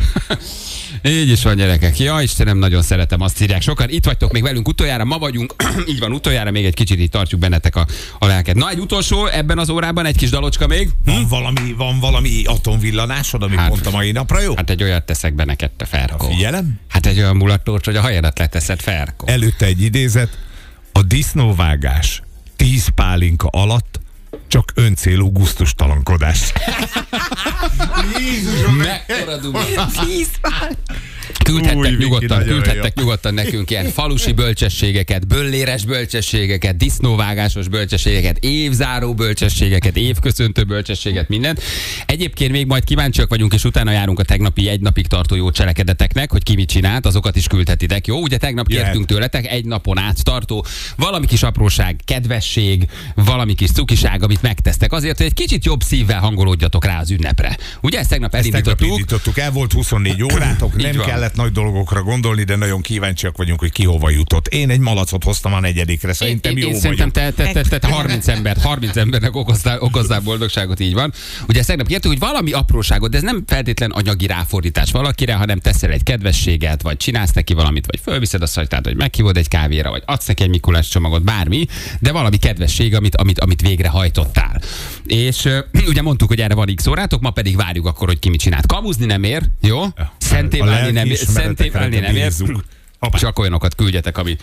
Így 1.03 1.31
is 1.31 1.43
van, 1.43 1.57
gyerekek. 1.57 1.99
Ja, 1.99 2.21
Istenem, 2.21 2.59
nagyon 2.59 2.83
szeretem, 2.83 3.21
azt 3.21 3.39
írják. 3.47 3.63
Sokan 3.63 3.91
itt 3.91 4.05
vagytok 4.05 4.33
még 4.33 4.43
velünk 4.43 4.69
utoljára, 4.69 5.05
ma 5.05 5.19
vagyunk, 5.19 5.55
így 5.93 5.99
van, 5.99 6.13
utoljára 6.13 6.51
még 6.51 6.65
egy 6.65 6.75
kicsit 6.75 6.99
így 6.99 7.11
tartjuk 7.11 7.41
bennetek 7.41 7.77
a, 7.77 7.87
a 8.19 8.27
lelket. 8.27 8.55
Na, 8.55 8.71
egy 8.71 8.79
utolsó 8.79 9.27
ebben 9.27 9.59
az 9.59 9.69
órában, 9.71 10.07
egy 10.07 10.17
kis 10.17 10.31
dalocska 10.31 10.67
még. 10.67 10.89
Van 11.05 11.27
valami, 11.29 11.75
van 11.77 12.01
valami 12.01 12.45
atomvillanásod, 12.45 13.43
ami 13.43 13.57
Hát- 13.57 13.69
pont 13.69 13.87
a 13.87 13.91
mai 13.91 14.13
napra 14.13 14.41
jó? 14.41 14.57
Hát 14.57 14.71
egy 14.71 14.83
olyat 14.83 15.05
teszek 15.07 15.35
be 15.35 15.45
neked, 15.45 15.71
te 15.71 15.85
Ferko. 15.85 16.27
Figyelem. 16.29 16.81
Hát 16.89 17.07
egy 17.07 17.19
olyan 17.19 17.37
mulattós, 17.37 17.81
hogy 17.85 17.97
a 17.97 18.01
hajadat 18.01 18.39
leteszed, 18.39 18.81
Ferko. 18.81 19.27
Előtte 19.27 19.67
egy 19.67 19.83
idézet. 19.83 20.39
A 20.93 21.03
disznóvágás 21.03 22.23
tíz 22.57 22.89
pálinka 22.95 23.49
alatt 23.49 24.01
csak 24.49 24.73
öncélú 24.75 25.33
gusztustalankodás. 25.33 26.53
Mekkora 28.79 29.37
duma. 29.37 29.61
Tíz 30.07 30.29
pár. 30.41 30.77
Küldhettek 31.45 31.77
Új, 31.77 31.97
nyugodtan, 31.99 32.45
küldhettek 32.45 32.93
jó. 32.97 33.03
nyugodtan 33.03 33.35
nekünk 33.35 33.71
ilyen 33.71 33.87
falusi 33.91 34.33
bölcsességeket, 34.33 35.27
bölléres 35.27 35.85
bölcsességeket, 35.85 36.77
disznóvágásos 36.77 37.69
bölcsességeket, 37.69 38.39
évzáró 38.41 39.15
bölcsességeket, 39.15 39.97
évköszöntő 39.97 40.63
bölcsességet, 40.65 41.29
mindent. 41.29 41.63
Egyébként 42.07 42.53
még 42.53 42.67
majd 42.67 42.85
kíváncsiak 42.85 43.29
vagyunk, 43.29 43.55
és 43.55 43.65
utána 43.65 43.91
járunk 43.91 44.19
a 44.19 44.23
tegnapi 44.23 44.69
egy 44.69 44.81
napig 44.81 45.07
tartó 45.07 45.35
jó 45.35 45.51
cselekedeteknek, 45.51 46.31
hogy 46.31 46.43
ki 46.43 46.55
mit 46.55 46.69
csinált, 46.69 47.07
azokat 47.07 47.37
is 47.37 47.47
küldhetitek. 47.47 48.07
Jó, 48.07 48.21
ugye 48.21 48.37
tegnap 48.37 48.67
kértünk 48.67 49.07
tőletek 49.07 49.47
egy 49.47 49.65
napon 49.65 49.99
át 49.99 50.25
tartó 50.25 50.67
valami 50.97 51.27
kis 51.27 51.43
apróság, 51.43 52.01
kedvesség, 52.05 52.89
valami 53.15 53.55
kis 53.55 53.71
cukiság, 53.71 54.23
amit 54.23 54.43
megtesztek 54.43 54.93
azért, 54.93 55.17
hogy 55.17 55.27
egy 55.27 55.35
kicsit 55.35 55.65
jobb 55.65 55.83
szívvel 55.83 56.21
hangolódjatok 56.21 56.85
rá 56.85 57.01
az 57.01 57.11
ünnepre. 57.11 57.57
Ugye 57.81 57.99
ezt 57.99 58.09
tegnap 58.09 58.35
Ezt 58.35 58.51
tegnap 58.51 58.81
elindítottuk. 58.81 58.99
indítottuk, 58.99 59.39
el 59.39 59.51
volt 59.51 59.73
24 59.73 60.23
órátok, 60.33 60.77
nem 60.77 60.97
van. 60.97 61.07
Kellett 61.17 61.37
nagy 61.37 61.53
dolgokra 61.53 62.03
gondolni, 62.03 62.43
de 62.43 62.57
nagyon 62.57 62.81
kíváncsiak 62.81 63.37
vagyunk, 63.37 63.61
hogy 63.61 63.73
ki 63.73 63.85
hova 63.85 64.11
jutott. 64.11 64.47
Én 64.49 64.71
egy 64.71 64.79
malacot 64.79 65.25
hoztam 65.25 65.53
a 65.53 65.61
negyedikre, 65.61 66.13
szerintem 66.13 66.57
én, 66.57 66.63
jó 66.63 66.69
én 66.69 66.79
szerintem 66.81 67.11
te, 67.11 67.31
te, 67.31 67.53
te, 67.53 67.63
te, 67.63 67.79
te 67.79 67.89
30 67.89 68.29
embert, 68.29 68.63
30 68.63 68.97
embernek 68.97 69.37
okoztál, 69.37 69.79
okozzál 69.79 70.21
boldogságot, 70.21 70.81
így 70.81 70.95
van. 70.95 71.13
Ugye 71.49 71.59
ezt 71.59 71.69
tegnap 71.69 71.87
kértük, 71.87 72.11
hogy 72.11 72.19
valami 72.19 72.53
apróságot, 72.53 73.11
de 73.11 73.17
ez 73.17 73.23
nem 73.23 73.43
feltétlen 73.47 73.91
anyagi 73.91 74.27
ráfordítás 74.27 74.91
valakire, 74.91 75.35
hanem 75.35 75.59
teszel 75.59 75.91
egy 75.91 76.03
kedvességet, 76.03 76.83
vagy 76.83 76.97
csinálsz 76.97 77.33
neki 77.33 77.55
valamit, 77.55 77.87
vagy 77.87 78.01
fölviszed 78.03 78.43
a 78.43 78.47
szajtát, 78.47 78.85
vagy 78.85 78.97
meghívod 78.97 79.37
egy 79.37 79.49
kávéra, 79.49 79.91
vagy 79.91 80.03
adsz 80.07 80.27
neki 80.27 80.43
egy 80.43 80.49
Mikulás 80.49 80.89
csomagot, 80.89 81.25
bármi, 81.25 81.67
de 82.01 82.13
valami 82.13 82.37
kedvesség, 82.37 82.95
amit, 82.95 83.17
amit, 83.17 83.41
amit 83.41 83.61
végrehajtottál. 83.61 84.61
És 85.07 85.49
ugye 85.89 86.03
mondtuk, 86.03 86.29
hogy 86.29 86.41
erre 86.41 86.55
van 86.55 86.75
x 86.75 86.87
órátok, 86.87 87.21
ma 87.21 87.31
pedig 87.31 87.57
várjuk 87.57 87.87
akkor, 87.87 88.09
hogy 88.09 88.19
ki 88.19 88.29
mit 88.29 88.41
csinált. 88.41 88.67
Kamuzni 88.67 89.07
nem 89.07 89.23
ér, 89.23 89.43
jó? 89.61 89.85
Szenté 90.19 90.59
válni 90.59 90.91
nem 90.91 91.06
ér, 91.11 91.19
lelkiismeretekre 91.19 91.27
szenté 91.27 91.71
válni 91.71 91.99
nem 91.99 92.17
ér. 92.17 92.33
Hoppá. 93.01 93.19
Csak 93.19 93.39
olyanokat 93.39 93.75
küldjetek, 93.75 94.19
ami, 94.19 94.37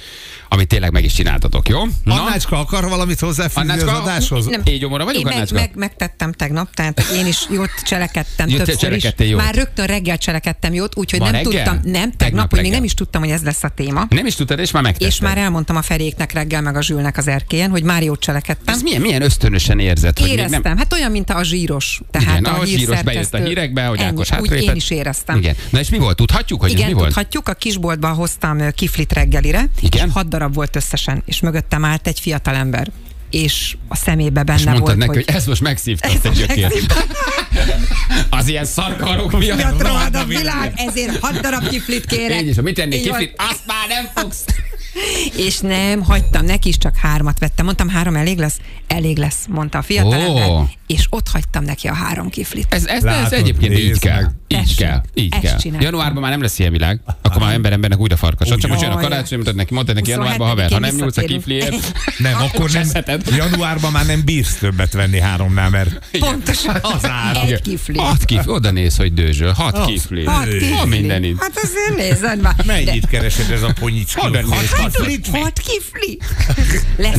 amit 0.50 0.68
tényleg 0.68 0.92
meg 0.92 1.04
is 1.04 1.14
csináltatok, 1.14 1.70
jó? 1.70 1.82
Annácska 2.06 2.60
akar 2.60 2.90
valamit 2.90 3.20
hozzáfűzni 3.20 3.72
az 3.72 3.82
Annácska, 3.82 4.02
adáshoz? 4.02 4.46
Nem. 4.46 4.62
Így 4.66 4.80
gyomorra 4.80 5.04
vagyok, 5.04 5.20
Én 5.20 5.26
meg, 5.26 5.34
Annácska? 5.36 5.56
meg, 5.56 5.72
megtettem 5.76 6.32
tegnap, 6.32 6.74
tehát 6.74 7.00
én 7.16 7.26
is 7.28 7.46
jót 7.50 7.70
cselekedtem 7.84 8.50
Jó, 8.50 8.58
te 8.58 8.64
többször 8.64 8.92
is. 8.92 9.04
jót. 9.18 9.42
Már 9.42 9.56
rögtön 9.56 9.86
reggel 9.86 10.18
cselekedtem 10.18 10.74
jót, 10.74 10.98
úgyhogy 10.98 11.20
Ma 11.20 11.26
nem 11.26 11.34
reggel? 11.34 11.52
tudtam, 11.52 11.92
nem, 11.92 11.94
Tegnap 11.94 12.18
tegnap, 12.18 12.50
hogy 12.50 12.52
még 12.52 12.60
reggel. 12.62 12.76
nem 12.78 12.84
is 12.84 12.94
tudtam, 12.94 13.22
hogy 13.22 13.32
ez 13.32 13.42
lesz 13.42 13.64
a 13.64 13.70
téma. 13.70 14.06
Nem 14.10 14.26
is 14.26 14.36
tudtad, 14.36 14.60
és 14.60 14.72
már 14.72 14.84
megtetted. 14.84 15.08
És 15.08 15.20
már 15.20 15.38
elmondtam 15.38 15.76
a 15.76 15.82
Feréknek 15.82 16.32
reggel, 16.32 16.62
meg 16.62 16.76
a 16.76 16.82
Zsülnek 16.82 17.18
az 17.18 17.28
erkélyen, 17.28 17.70
hogy 17.70 17.84
már 17.84 18.04
jót 18.04 18.20
cselekedtem. 18.20 18.74
Ez 18.74 18.82
milyen, 18.82 19.02
milyen 19.02 19.22
ösztönösen 19.22 19.80
érzed, 19.80 20.18
hogy 20.20 20.28
még 20.28 20.38
Éreztem, 20.38 20.62
nem... 20.64 20.78
hát 20.78 20.94
olyan, 20.94 21.12
mint 21.12 21.30
a 21.30 21.44
zsíros. 21.44 22.02
Tehát 22.12 22.30
Igen, 22.30 22.46
a 22.46 22.56
ahogy 22.56 22.68
zsíros 22.68 23.02
bejött 23.02 23.34
a 23.34 23.38
hírekbe, 23.38 23.86
hogy 23.86 24.02
Ákos 24.02 24.32
úgy 24.40 24.52
én 24.52 24.76
is 24.76 24.90
éreztem. 24.90 25.38
Igen. 25.38 25.56
Na 25.70 25.80
és 25.80 25.90
mi 25.90 25.98
volt? 25.98 26.16
Tudhatjuk, 26.16 26.62
hogy 26.62 26.72
Igen, 26.72 26.88
mi 26.88 26.94
volt? 26.94 27.06
tudhatjuk, 27.06 27.48
a 27.50 27.54
kisboltba 27.54 28.08
hoztam 28.08 28.43
ö, 28.52 28.72
kiflit 28.72 29.14
reggelire, 29.14 29.70
Igen? 29.80 30.08
és 30.08 30.14
hat 30.14 30.28
darab 30.28 30.54
volt 30.54 30.76
összesen, 30.76 31.24
és 31.26 31.40
mögöttem 31.40 31.86
állt 31.86 32.08
egy 32.08 32.20
fiatalember, 32.20 32.92
és 33.30 33.78
a 33.88 33.96
szemébe 33.96 34.44
benne 34.44 34.60
És 34.60 34.66
mondtad 34.66 34.86
volt, 34.86 34.98
neki, 34.98 35.16
hogy... 35.16 35.26
hogy 35.26 35.36
ezt 35.36 35.48
most 35.48 35.62
megszívtad, 35.62 36.12
Ez 36.24 36.38
gyökér. 36.38 36.62
megszívtam. 36.62 37.04
Az 38.30 38.48
ilyen 38.48 38.66
szarkarok 38.66 39.38
miatt. 39.38 39.58
Miatt 39.58 39.82
rohad 39.82 39.86
a 39.86 39.88
rohad 39.88 40.16
a 40.16 40.26
világ, 40.26 40.74
ezért 40.76 41.20
hat 41.20 41.40
darab 41.40 41.68
kiflit 41.68 42.06
kérek. 42.06 42.42
Én 42.42 42.48
is, 42.48 42.56
ha 42.56 42.62
mit 42.62 42.76
tennék 42.76 43.02
kiflit, 43.02 43.34
azt 43.38 43.62
már 43.66 43.88
nem 43.88 44.10
fogsz. 44.16 44.46
És 45.48 45.60
nem, 45.60 46.02
hagytam, 46.02 46.46
neki 46.46 46.70
is 46.70 46.78
csak 46.78 46.96
hármat 46.96 47.40
vettem. 47.40 47.66
Mondtam, 47.66 47.90
három 47.90 48.16
elég 48.16 48.38
lesz? 48.38 48.58
Elég 48.88 49.18
lesz, 49.18 49.46
mondta 49.50 49.78
a 49.78 49.82
fiatalember. 49.82 50.50
Ó. 50.50 50.64
És 50.94 51.06
ott 51.10 51.28
hagytam 51.28 51.64
neki 51.64 51.88
a 51.88 51.94
három 51.94 52.30
kiflit. 52.30 52.66
Ez, 52.70 52.86
ez, 52.86 52.96
ez 52.96 53.04
Látod, 53.04 53.34
egyébként 53.34 53.78
így 53.78 54.00
kell. 54.00 54.22
meg. 54.22 54.32
Így 54.48 54.60
Tessék, 54.60 54.78
kell. 54.78 55.02
Így 55.14 55.34
ezt 55.34 55.42
kell. 55.42 55.58
csináltam. 55.58 55.86
Januárban 55.86 56.22
már 56.22 56.32
nem 56.32 56.42
lesz 56.42 56.60
ilyen 56.60 56.72
világ. 56.72 57.00
Akkor 57.22 57.42
már 57.42 57.54
ember 57.54 57.72
embernek 57.72 58.00
újra 58.00 58.16
farkasod. 58.16 58.60
Csak 58.60 58.72
Úgy 58.72 58.78
most 58.78 58.82
jön 58.90 58.92
a 58.98 59.02
karácsony, 59.02 59.28
mondtad 59.32 59.56
neki, 59.56 59.74
mondtad 59.74 59.96
neki 59.96 60.12
27-én 60.12 60.20
januárban 60.20 60.48
haver, 60.48 60.72
ha 60.72 60.80
nem 60.80 60.96
nyúlsz 60.96 61.18
a 61.18 61.22
kifliért. 61.22 61.92
Nem, 62.18 62.42
akkor 62.54 62.72
nem. 62.72 63.20
Januárban 63.38 63.92
már 63.92 64.06
nem 64.06 64.22
bírsz 64.26 64.56
többet 64.56 64.94
venni 64.94 65.20
háromnál, 65.20 65.70
mert 65.70 66.08
Pontosan. 66.20 66.78
Az 66.82 67.06
ára. 67.06 67.42
Egy 67.46 67.62
kifli. 67.62 67.98
Hat 67.98 68.26
kifli, 68.26 68.52
oda 68.52 68.72
néz, 68.72 68.96
hogy 68.96 69.14
dőzsöl. 69.14 69.52
Hat 69.52 69.86
kifli. 69.86 70.26
Hat 70.26 70.48
kifli. 70.48 70.70
Van 70.70 70.88
minden 70.88 71.24
itt. 71.24 71.40
Hát 71.42 71.60
azért 71.64 71.96
nézed 71.98 72.42
már. 72.42 72.56
mennyit 72.66 73.08
keresed 73.08 73.52
ez 73.52 73.62
a 73.62 73.74
ponyicskó? 73.80 74.22
Honnan 74.22 74.44
néz? 74.50 74.72
Hat 74.72 74.96
kiflit? 74.96 75.28
Hat 75.28 75.60
kifli. 75.60 76.20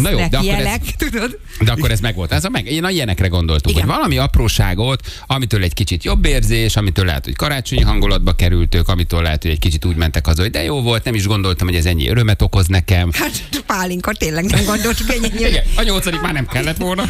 Na 0.03 0.11
jó, 0.11 0.17
de 0.17 0.23
Lesznek 0.23 0.35
akkor 0.35 0.49
ez- 0.49 0.59
jelek, 0.59 0.81
tudod? 0.97 1.39
De 1.61 1.73
akkor 1.73 1.91
ez 1.91 2.01
meg 2.01 2.15
volt. 2.15 2.33
Ez 2.33 2.45
a 2.45 2.49
meg, 2.49 2.67
én 2.67 2.85
a 2.85 2.91
ilyenekre 2.91 3.29
gondoltunk, 3.65 3.77
Igen. 3.77 3.89
hogy 3.89 3.97
valami 3.97 4.17
apróságot, 4.17 5.01
amitől 5.27 5.63
egy 5.63 5.75
kicsit 5.75 6.05
jobb 6.05 6.25
érzés, 6.25 6.77
amitől 6.77 7.05
lehet, 7.05 7.25
hogy 7.25 7.37
karácsonyi 7.37 7.83
hangulatba 7.83 8.33
kerültök, 8.33 8.89
amitől 8.89 9.23
lehet, 9.23 9.43
hogy 9.43 9.51
egy 9.51 9.59
kicsit 9.59 9.85
úgy 9.85 9.97
mentek 9.97 10.27
haza, 10.27 10.43
hogy 10.43 10.51
de 10.51 10.63
jó 10.63 10.83
volt, 10.83 11.05
nem 11.05 11.15
is 11.15 11.27
gondoltam, 11.27 11.67
hogy 11.67 11.77
ez 11.77 11.87
ennyi 11.87 12.09
örömet 12.09 12.43
okoz 12.43 12.67
nekem. 12.67 13.11
Hát 13.13 13.63
pálinka 13.67 14.13
tényleg 14.13 14.45
nem 14.45 14.65
gondoltuk 14.65 15.11
ennyi. 15.11 15.49
Igen, 15.49 15.65
a 15.77 15.83
nyolcadik 15.83 16.21
már 16.21 16.33
nem 16.33 16.47
kellett 16.47 16.77
volna. 16.77 17.05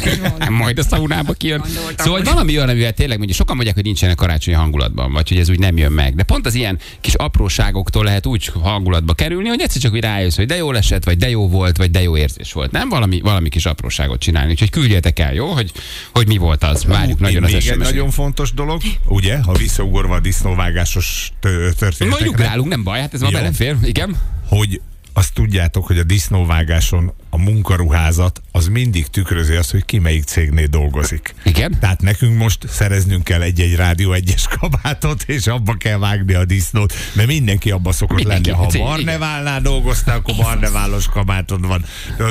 kellett 0.00 0.18
volna. 0.18 0.36
Nem, 0.48 0.52
majd 0.52 0.78
a 0.78 0.82
szaunába 0.82 1.32
kijön. 1.32 1.58
Gondoltam, 1.58 1.96
Szóval, 1.96 2.12
hogy 2.18 2.28
valami 2.28 2.56
olyan, 2.56 2.68
amivel 2.68 2.92
tényleg 2.92 3.16
mondjuk 3.16 3.38
sokan 3.38 3.54
mondják, 3.54 3.76
hogy 3.76 3.84
nincsenek 3.84 4.16
karácsonyi 4.16 4.56
hangulatban, 4.56 5.12
vagy 5.12 5.28
hogy 5.28 5.38
ez 5.38 5.50
úgy 5.50 5.58
nem 5.58 5.76
jön 5.76 5.92
meg. 5.92 6.14
De 6.14 6.22
pont 6.22 6.46
az 6.46 6.54
ilyen 6.54 6.78
kis 7.00 7.14
apróságoktól 7.14 8.04
lehet 8.04 8.26
úgy 8.26 8.50
hangulatba 8.62 9.14
kerülni, 9.14 9.48
hogy 9.48 9.60
egyszer 9.60 9.82
csak 9.82 9.92
úgy 9.92 10.00
rájössz, 10.00 10.36
hogy 10.36 10.46
de 10.46 10.56
jó 10.56 10.72
esett, 10.72 11.04
vagy 11.04 11.16
de 11.16 11.28
jó 11.28 11.48
volt, 11.48 11.76
vagy 11.76 11.90
de 11.90 12.02
jó 12.02 12.16
érzés 12.16 12.52
volt. 12.52 12.70
Nem 12.70 12.88
valami, 12.88 13.20
valami 13.20 13.48
kis 13.48 13.66
apróságot 13.66 14.20
csinálni. 14.20 14.50
Úgyhogy 14.50 14.70
küldjetek 14.70 15.18
el, 15.18 15.34
jó? 15.34 15.46
Hogy, 15.46 15.72
hogy 16.12 16.26
mi 16.26 16.36
volt 16.36 16.64
az. 16.64 16.84
Várjuk 16.84 17.18
nagyon 17.18 17.44
az 17.44 17.50
sms 17.50 17.76
nagyon 17.76 18.10
fontos 18.10 18.52
dolog, 18.52 18.82
ugye, 19.06 19.38
ha 19.42 19.52
visszaugorva 19.52 20.14
a 20.14 20.20
disznóvágásos 20.20 21.32
tö- 21.40 21.60
Majd 21.60 21.76
történetekre, 21.76 22.28
ugrálunk, 22.28 22.68
nem 22.68 22.82
baj, 22.82 23.00
hát 23.00 23.14
ez 23.14 23.20
ma 23.20 23.30
belefér. 23.30 23.76
Igen? 23.82 24.16
hogy 24.48 24.80
azt 25.12 25.34
tudjátok, 25.34 25.86
hogy 25.86 25.98
a 25.98 26.04
disznóvágáson 26.04 27.12
a 27.30 27.38
munkaruházat 27.38 28.42
az 28.52 28.66
mindig 28.66 29.06
tükrözi 29.06 29.54
azt, 29.54 29.70
hogy 29.70 29.84
ki 29.84 29.98
melyik 29.98 30.24
cégnél 30.24 30.66
dolgozik. 30.66 31.34
Igen? 31.44 31.76
Tehát 31.80 32.02
nekünk 32.02 32.38
most 32.38 32.68
szereznünk 32.68 33.24
kell 33.24 33.42
egy-egy 33.42 33.74
rádió 33.74 34.12
egyes 34.12 34.46
kabátot, 34.60 35.22
és 35.26 35.46
abba 35.46 35.74
kell 35.74 35.98
vágni 35.98 36.34
a 36.34 36.44
disznót, 36.44 36.94
mert 37.12 37.28
mindenki 37.28 37.70
abba 37.70 37.92
szokott 37.92 38.16
Mindenki, 38.16 38.50
lenni. 38.50 38.62
Ha 38.62 38.70
cég, 38.70 38.82
Barneválnál 38.82 39.60
dolgoztál, 39.60 40.16
akkor 40.16 40.34
Barneválos 40.36 41.06
kabátod 41.06 41.66
van. 41.66 41.84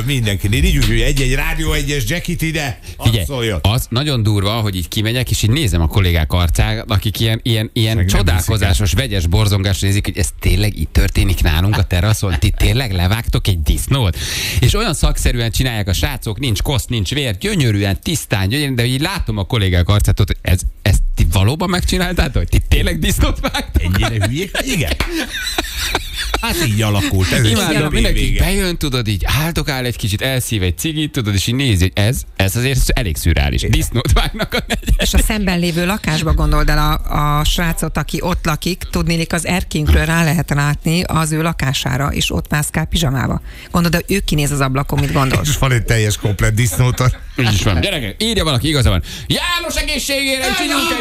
Mindenki. 0.06 0.56
Így 0.56 0.78
úgy, 0.78 0.88
hogy 0.88 1.00
egy-egy 1.02 1.34
rádió 1.34 1.74
egyes 1.74 2.04
jackit 2.08 2.42
ide, 2.42 2.80
Figyelj, 3.04 3.52
az 3.62 3.88
nagyon 3.90 4.24
durva, 4.24 4.52
hogy 4.52 4.76
így 4.76 4.88
kimegyek, 4.88 5.30
és 5.30 5.44
így 5.44 5.50
nézem 5.50 5.82
a 5.82 5.88
kollégák 5.88 6.32
arcát, 6.34 6.84
akik 6.88 7.20
ilyen, 7.20 7.40
ilyen, 7.44 7.70
ilyen 7.74 8.08
csodálkozásos, 8.08 8.94
vegyes 8.94 9.28
borzongás 9.28 9.80
nézik, 9.80 10.06
hogy 10.06 10.18
ez 10.18 10.30
tényleg 10.40 10.80
itt 10.80 10.94
történik 10.94 11.42
nálunk 11.42 11.78
a 11.78 11.84
teraszon, 11.84 12.36
ti 12.40 12.50
tényleg 12.50 12.92
levágtok 12.92 13.48
egy 13.48 13.62
disznót? 13.62 14.18
És 14.60 14.74
olyan 14.74 14.87
szakszerűen 14.94 15.52
csinálják 15.52 15.88
a 15.88 15.94
srácok, 15.94 16.40
nincs 16.40 16.62
kosz, 16.62 16.86
nincs 16.86 17.14
vér, 17.14 17.38
gyönyörűen, 17.38 18.02
tisztán, 18.02 18.48
gyönyörűen, 18.48 18.76
de 18.76 18.86
így 18.86 19.02
látom 19.02 19.38
a 19.38 19.44
kollégák 19.44 19.90
arcát, 19.90 20.18
hogy 20.18 20.36
ez, 20.42 20.60
ezt 20.82 21.02
ti 21.16 21.28
valóban 21.32 21.70
megcsináltátok? 21.70 22.46
Ti 22.46 22.60
tényleg 22.68 23.00
disznót 23.00 23.40
vágtok? 23.40 23.82
Ennyire 23.84 24.26
hülyék? 24.26 24.58
Igen. 24.64 24.92
Hát 26.42 26.66
így 26.68 26.82
alakult. 26.82 27.32
Ez 27.32 27.46
Imádom, 27.46 27.92
mindenki 27.92 28.20
vége. 28.20 28.40
bejön, 28.40 28.78
tudod, 28.78 29.08
így 29.08 29.24
áldogál 29.44 29.86
egy 29.86 29.96
kicsit, 29.96 30.22
elszív 30.22 30.64
egy 30.64 30.78
cigit, 30.78 31.12
tudod, 31.12 31.34
és 31.34 31.48
így 31.48 31.56
nézi, 31.56 31.82
hogy 31.82 32.06
ez, 32.06 32.22
ez 32.36 32.56
azért 32.56 32.90
elég 32.90 33.16
szürreális. 33.16 33.62
Disznót 33.62 34.12
vágnak 34.14 34.54
a 34.54 34.60
negyed. 34.68 34.94
És 34.98 35.14
a 35.14 35.18
szemben 35.18 35.60
lévő 35.60 35.86
lakásba 35.86 36.34
gondold 36.34 36.70
el 36.70 36.78
a, 36.78 37.40
a 37.40 37.44
srácot, 37.44 37.98
aki 37.98 38.20
ott 38.22 38.46
lakik, 38.46 38.84
tudnélik 38.92 39.34
az 39.34 39.46
erkénkről 39.46 40.06
rá 40.06 40.24
lehet 40.24 40.50
látni 40.50 41.04
az 41.04 41.32
ő 41.32 41.42
lakására, 41.42 42.08
és 42.08 42.32
ott 42.32 42.50
mászkál 42.50 42.86
pizsamába. 42.86 43.42
Gondolod, 43.72 44.06
hogy 44.06 44.16
ő 44.16 44.20
kinéz 44.20 44.52
az 44.52 44.60
ablakon, 44.60 45.00
mit 45.00 45.12
gondolsz? 45.12 45.50
És 45.50 45.58
van 45.58 45.72
egy 45.72 45.84
teljes 45.84 46.18
komplet 46.18 46.54
disznótor. 46.54 47.12
Így 47.40 47.54
is 47.54 47.64
van. 47.64 47.82
Gyerekek, 47.82 48.24
írja 48.24 48.44
valaki, 48.44 48.68
igaza 48.68 48.90
van. 48.90 49.04
János 49.28 49.76
egészségére, 49.76 50.54
csináljunk 50.54 50.92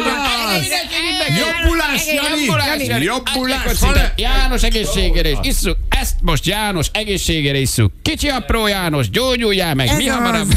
egy 1.27 1.35
Jobbulás, 1.37 2.01
Jani! 2.05 3.03
Jobbulás, 3.03 4.11
János 4.15 4.63
egészségére 4.63 5.26
is 5.29 5.37
isszuk. 5.41 5.77
Ezt 5.89 6.15
most 6.21 6.45
János 6.45 6.87
egészségére 6.91 7.57
isszuk. 7.57 7.91
Kicsi 8.01 8.27
apró 8.27 8.67
János, 8.67 9.09
gyógyuljál 9.09 9.75
meg, 9.75 9.95
mi 9.95 10.07
Ez 10.07 10.13
hamarabb. 10.13 10.53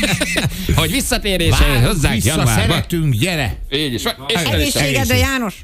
hogy 0.76 0.90
visszatérésre 0.90 1.66
Várunk 1.66 1.86
hozzánk 1.86 2.14
vissza, 2.14 2.28
januárban. 2.28 2.66
szeretünk, 2.66 3.14
gyere! 3.14 3.56
Így 3.72 3.94
is. 3.94 4.02
És 4.26 4.40
Egészségedre, 4.50 5.16
János! 5.16 5.54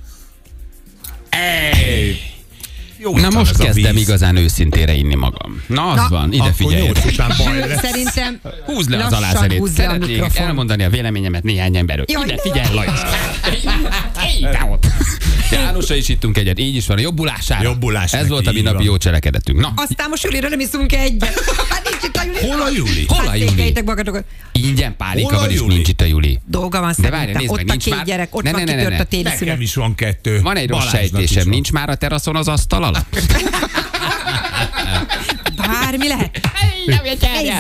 Jó, 2.98 3.18
Na 3.18 3.30
most 3.30 3.58
kezdem 3.58 3.96
igazán 3.96 4.36
őszintére 4.36 4.92
inni 4.92 5.14
magam. 5.14 5.62
Na 5.66 5.90
az 5.90 5.96
Na, 5.96 6.08
van, 6.08 6.32
ide 6.32 6.52
figyelj. 6.52 6.90
Szerintem 7.82 8.40
Húzd 8.64 8.90
le 8.90 9.04
az 9.04 9.12
alászerét. 9.12 9.66
Szeretnék 9.66 10.36
elmondani 10.36 10.84
a 10.84 10.90
véleményemet 10.90 11.42
néhány 11.42 11.76
emberről. 11.76 12.04
Jaj, 12.08 12.24
Ide 12.24 12.38
figyelj, 12.38 12.74
Lajos. 12.74 13.00
Ide 14.38 14.68
ott. 14.70 14.86
Jánosra 15.50 15.94
is 15.94 16.08
ittunk 16.08 16.38
egyet. 16.38 16.58
Így 16.58 16.74
is 16.76 16.86
van. 16.86 16.96
A 16.96 17.00
jobbulására. 17.00 17.62
Jobbulásnak, 17.62 18.20
Ez 18.20 18.28
volt 18.28 18.46
a 18.46 18.52
mi 18.52 18.60
napi 18.60 18.84
jó 18.84 18.96
cselekedetünk. 18.96 19.60
Na, 19.60 19.72
Aztán 19.76 20.08
most 20.08 20.22
Julira 20.24 20.48
nem 20.48 20.60
iszunk 20.60 20.92
egyet. 20.92 21.40
Hát 21.68 21.88
nincs 21.90 22.02
itt 22.04 22.16
a 22.16 22.22
Juli. 22.24 22.38
Hol 22.50 22.60
a 22.62 22.70
Juli? 22.70 23.04
Hol 23.08 23.26
a 23.26 23.28
Hát 23.30 23.38
Juli? 23.38 23.72
magatokat. 23.84 24.24
ingyen 24.52 24.96
pálika 24.96 25.26
Hol 25.28 25.36
a 25.36 25.40
van, 25.40 25.50
és 25.50 25.60
nincs 25.60 25.88
itt 25.88 26.00
a 26.00 26.04
Juli. 26.04 26.38
Dolga 26.46 26.80
van 26.80 26.94
De 26.98 27.10
várj, 27.10 27.32
nézd 27.32 27.50
ott 27.50 27.56
meg, 27.56 27.66
nincs 27.66 27.88
már- 27.90 28.04
gyerek, 28.04 28.34
ott 28.34 28.42
Ne, 28.42 28.50
van 28.52 28.60
ne, 28.60 28.66
ne, 28.66 28.72
kitört 28.74 28.90
ne, 28.90 28.96
ne. 28.96 29.02
a 29.02 29.06
téli 29.06 29.22
Nekem 29.22 29.38
szünet. 29.38 29.60
is 29.60 29.74
van 29.74 29.94
kettő. 29.94 30.40
Van 30.40 30.56
egy 30.56 30.68
rossz 30.68 30.88
sejtésem, 30.88 31.48
nincs 31.48 31.72
már 31.72 31.88
a 31.88 31.94
teraszon 31.94 32.36
az 32.36 32.48
asztal 32.48 32.82
alatt? 32.84 33.16
Bármi 35.66 36.08
lehet. 36.08 36.40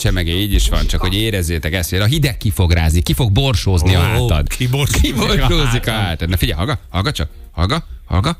sem 0.00 0.14
meg, 0.14 0.28
így 0.28 0.52
is 0.52 0.68
van, 0.68 0.86
csak 0.86 1.00
hogy 1.00 1.14
érezzétek 1.14 1.72
ezt. 1.72 1.90
hogy 1.90 1.98
A 1.98 2.04
hideg 2.04 2.36
ki 2.36 2.50
fog 2.50 2.72
rázni, 2.72 3.00
ki 3.02 3.12
fog 3.12 3.32
borsózni 3.32 3.94
a 3.94 3.98
Ó, 3.98 4.02
hátad. 4.02 4.46
a 4.48 5.00
Kiborsózik 5.00 5.86
a 5.86 5.90
hátad. 5.90 6.28
Na 6.28 6.36
figyelj, 6.36 6.58
hallga, 6.58 6.78
hallga 6.90 7.12
csak, 7.12 7.28
hallga. 8.06 8.38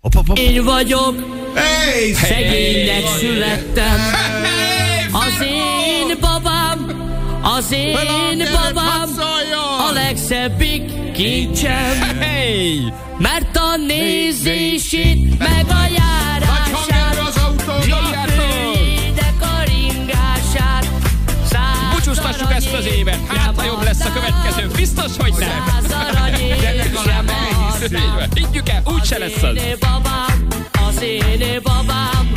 Hop, 0.00 0.14
hop, 0.14 0.26
hop. 0.26 0.38
Én 0.38 0.64
vagyok, 0.64 1.14
Hey! 1.54 2.12
szegénynek 2.12 3.06
születtem. 3.18 3.98
Az 5.12 5.42
én 5.42 5.50
babám, 5.50 5.79
az 7.42 7.72
én 7.72 8.38
babám, 8.38 9.08
a 9.88 9.92
legszebbik 9.92 11.12
kincsem. 11.12 12.18
Hey! 12.18 12.92
Mert 13.18 13.56
a 13.56 13.76
nézését, 13.86 15.38
meg 15.38 15.66
a 15.68 15.86
járását, 15.96 17.28
Csípőjének 17.82 19.40
a 19.40 19.62
ringását, 19.64 20.90
száz 21.44 21.94
Búcsúztassuk 21.94 22.52
ezt 22.52 22.72
az 22.72 22.86
évet, 22.86 23.26
hát 23.26 23.56
ha 23.56 23.64
jobb 23.64 23.82
lesz 23.82 24.04
a 24.04 24.12
következő, 24.12 24.68
biztos, 24.76 25.16
hogy 25.18 25.32
nem. 25.38 25.78
Higgyük 28.34 28.68
el, 28.68 28.82
úgyse 28.84 29.18
lesz 29.18 29.42
az. 29.42 29.58
babám, 29.80 30.46
az 30.88 31.02
én 31.02 31.60
babám, 31.62 32.32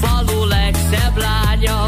falu 0.00 0.44
legszebb 0.44 1.16
lánya. 1.16 1.86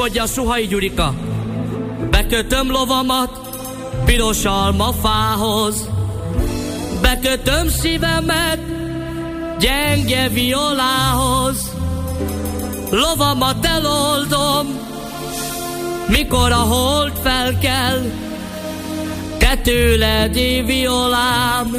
S 0.00 0.02
most 0.02 0.12
mondja 0.14 0.32
a 0.32 0.42
Suhai 0.42 0.66
Gyurika, 0.66 1.14
bekötöm 2.10 2.70
lovamat 2.70 3.40
piros 4.04 4.44
almafához, 4.44 5.88
bekötöm 7.00 7.68
szívemet 7.68 8.58
gyenge 9.58 10.28
violához, 10.28 11.70
lovamat 12.90 13.66
eloldom, 13.66 14.66
mikor 16.08 16.52
a 16.52 16.54
hold 16.54 17.12
felkel, 17.22 18.02
te 19.38 19.56
tőled 19.56 20.34
violám, 20.66 21.76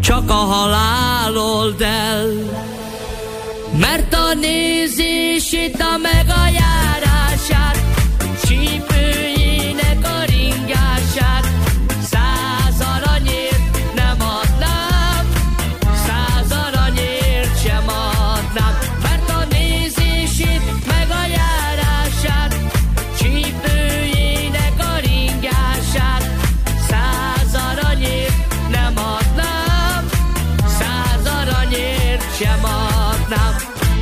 csak 0.00 0.30
a 0.30 0.32
halál 0.32 1.36
old 1.36 1.80
el. 1.80 2.28
Mert 3.80 4.14
a 4.14 4.34
nézését, 4.34 5.80
a 5.80 5.96
meg 6.02 6.26
a 6.28 6.48
járását, 6.48 7.78
csípőjének 8.44 10.04
a 10.04 10.24
ringását, 10.24 11.46
száz 12.02 12.80
aranyért 12.80 13.94
nem 13.94 14.16
adnám, 14.20 15.24
száz 16.06 16.52
aranyért 16.52 17.62
sem 17.66 17.88
adnám. 17.88 18.78
Mert 19.02 19.30
a 19.30 19.44
nézését, 19.50 20.62
meg 20.86 21.08
a 21.10 21.24
járását, 21.26 22.56
csípőjének 23.18 24.74
a 24.78 24.98
ringását, 25.00 26.30
száz 26.88 27.54
aranyért 27.54 28.68
nem 28.70 28.94
adnám, 28.96 30.08
száz 30.78 31.26
aranyért 31.26 32.36
sem 32.36 32.64
adnám. 32.64 33.69